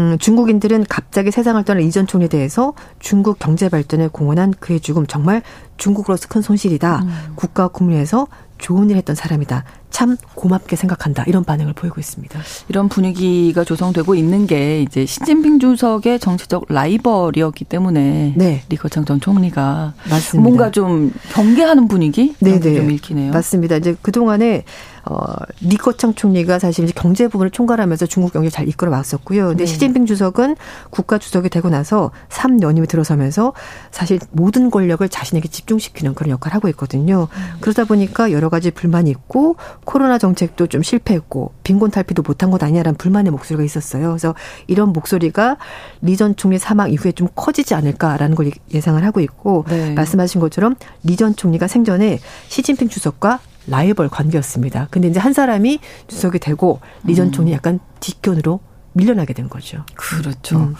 [0.00, 5.42] 음, 중국인들은 갑자기 세상을 떠난 이전 총리에 대해서 중국 경제 발전에 공헌한 그의 죽음 정말
[5.76, 7.02] 중국으로서 큰 손실이다.
[7.04, 7.32] 음.
[7.36, 8.26] 국가 국민에서
[8.58, 9.64] 좋은 일 했던 사람이다.
[9.92, 12.40] 참 고맙게 생각한다 이런 반응을 보이고 있습니다.
[12.68, 18.62] 이런 분위기가 조성되고 있는 게 이제 시진핑 주석의 정치적 라이벌이었기 때문에 네.
[18.68, 20.42] 리커창 전 총리가 맞습니다.
[20.42, 22.74] 뭔가 좀 경계하는 분위기 네네.
[22.74, 23.32] 좀 읽히네요.
[23.32, 23.76] 맞습니다.
[23.76, 24.64] 이제 그 동안에
[25.04, 29.48] 어, 리커창 총리가 사실 이제 경제 부분을 총괄하면서 중국 경제 잘 이끌어 왔었고요.
[29.48, 29.66] 근데 네.
[29.66, 30.56] 시진핑 주석은
[30.90, 33.52] 국가 주석이 되고 나서 3년임에 들어서면서
[33.90, 37.28] 사실 모든 권력을 자신에게 집중시키는 그런 역할을 하고 있거든요.
[37.32, 37.42] 음.
[37.60, 42.96] 그러다 보니까 여러 가지 불만이 있고 코로나 정책도 좀 실패했고 빈곤 탈피도 못한 것 아니냐라는
[42.96, 44.08] 불만의 목소리가 있었어요.
[44.08, 44.34] 그래서
[44.66, 45.56] 이런 목소리가
[46.02, 49.92] 리 전 총리 사망 이후에 좀 커지지 않을까라는 걸 예상을 하고 있고 네.
[49.94, 52.18] 말씀하신 것처럼 리 전 총리가 생전에
[52.48, 54.88] 시진핑 주석과 라이벌 관계였습니다.
[54.90, 55.78] 근데 이제 한 사람이
[56.08, 57.32] 주석이 되고 리 전 음.
[57.32, 58.60] 총리 약간 뒷전으로
[58.94, 59.84] 밀려나게 된 거죠.
[59.94, 60.56] 그렇죠.
[60.58, 60.74] 음.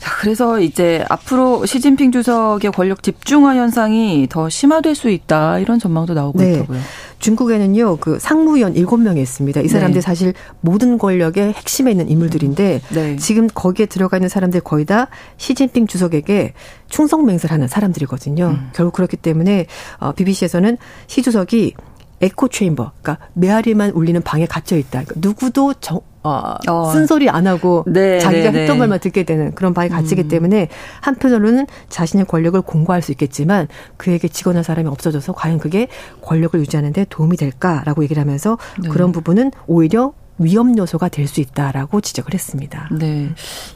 [0.00, 6.14] 자, 그래서 이제 앞으로 시진핑 주석의 권력 집중화 현상이 더 심화될 수 있다 이런 전망도
[6.14, 6.52] 나오고 네.
[6.52, 6.80] 있더라고요.
[7.18, 9.60] 중국에는요, 그 상무위원 일곱 명이 있습니다.
[9.60, 10.00] 이 사람들 네.
[10.00, 10.32] 사실
[10.62, 13.16] 모든 권력의 핵심에 있는 인물들인데 네.
[13.16, 16.54] 지금 거기에 들어가 있는 사람들 거의 다 시진핑 주석에게
[16.88, 18.46] 충성 맹세를 하는 사람들이거든요.
[18.46, 18.70] 음.
[18.72, 19.66] 결국 그렇기 때문에
[19.98, 20.78] 어, BBC에서는
[21.08, 21.74] 시 주석이
[22.22, 25.04] 에코 체인버, 그러니까 메아리만 울리는 방에 갇혀 있다.
[25.04, 26.90] 그러니까 누구도 정, 어, 어.
[26.92, 28.80] 쓴소리 안 하고 네, 자기가 네, 했던 네.
[28.80, 30.28] 말만 듣게 되는 그런 방에 갇히기 음.
[30.28, 30.68] 때문에
[31.00, 35.88] 한편으로는 자신의 권력을 공고할 수 있겠지만 그에게 직원할 사람이 없어져서 과연 그게
[36.22, 38.88] 권력을 유지하는 데 도움이 될까라고 얘기를 하면서 네.
[38.90, 40.12] 그런 부분은 오히려
[40.42, 42.88] 위험 요소가 될 수 있다라고 지적을 했습니다.
[42.92, 43.28] 네.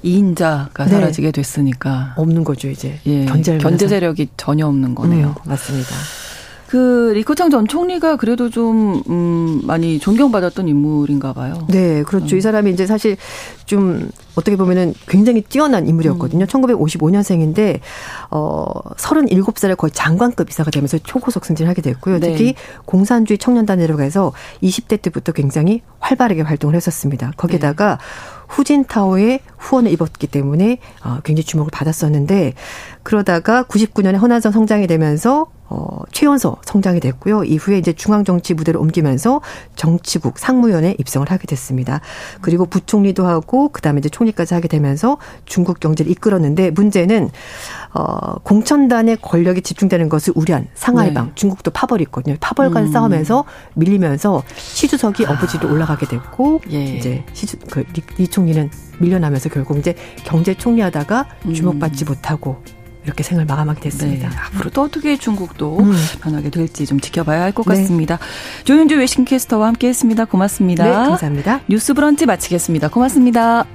[0.02, 0.90] 이인자가 네.
[0.90, 2.98] 사라지게 됐으니까 없는 거죠, 이제.
[3.06, 3.26] 예.
[3.26, 5.28] 견제 견제 세력이 전혀 없는 거네요.
[5.44, 5.90] 음, 맞습니다.
[6.74, 11.68] 그 리커창 전 총리가 그래도 좀 음, 많이 존경받았던 인물인가 봐요.
[11.68, 12.34] 네, 그렇죠.
[12.34, 12.36] 음.
[12.36, 13.16] 이 사람이 이제 사실
[13.64, 16.46] 좀 어떻게 보면은 굉장히 뛰어난 인물이었거든요.
[16.46, 16.46] 음.
[16.48, 17.78] 1955년생인데
[18.32, 18.64] 어
[18.96, 22.18] 37살에 거의 장관급 이사가 되면서 초고속 승진하게 됐고요.
[22.18, 22.32] 네.
[22.32, 22.54] 특히
[22.86, 27.34] 공산주의 청년단위로 가서 20대 때부터 굉장히 활발하게 활동을 했었습니다.
[27.36, 28.44] 거기다가 네.
[28.48, 32.54] 후진타오의 후원을 입었기 때문에 어, 굉장히 주목을 받았었는데
[33.04, 37.42] 그러다가 99년에 허난성 성장이 되면서 어, 최연소 성장이 됐고요.
[37.42, 39.40] 이후에 이제 중앙정치 무대로 옮기면서
[39.74, 42.00] 정치국 상무위원회 입성을 하게 됐습니다.
[42.40, 47.28] 그리고 부총리도 하고 그다음에 이제 총리까지 하게 되면서 중국 경제를 이끌었는데 문제는
[47.92, 51.32] 어, 공천단의 권력이 집중되는 것을 우려한 상하이방 네.
[51.34, 52.36] 중국도 파벌이 있거든요.
[52.40, 52.92] 파벌 간 음.
[52.92, 53.44] 싸움에서
[53.74, 56.84] 밀리면서 시주석이 어부지리로 올라가게 됐고 예.
[56.84, 58.70] 이제 시주 그 리, 리 총리는
[59.00, 62.06] 밀려나면서 결국 이제 경제 총리하다가 주목받지 음.
[62.10, 62.62] 못하고
[63.04, 64.28] 이렇게 생을 마감하게 됐습니다.
[64.28, 65.94] 네, 앞으로 또 어떻게 중국도 음.
[66.22, 67.76] 변하게 될지 좀 지켜봐야 할것 네.
[67.76, 68.18] 같습니다.
[68.64, 70.24] 조윤주 외신캐스터와 함께했습니다.
[70.26, 70.84] 고맙습니다.
[70.84, 71.60] 네, 감사합니다.
[71.68, 72.88] 뉴스 브런치 마치겠습니다.
[72.88, 73.66] 고맙습니다.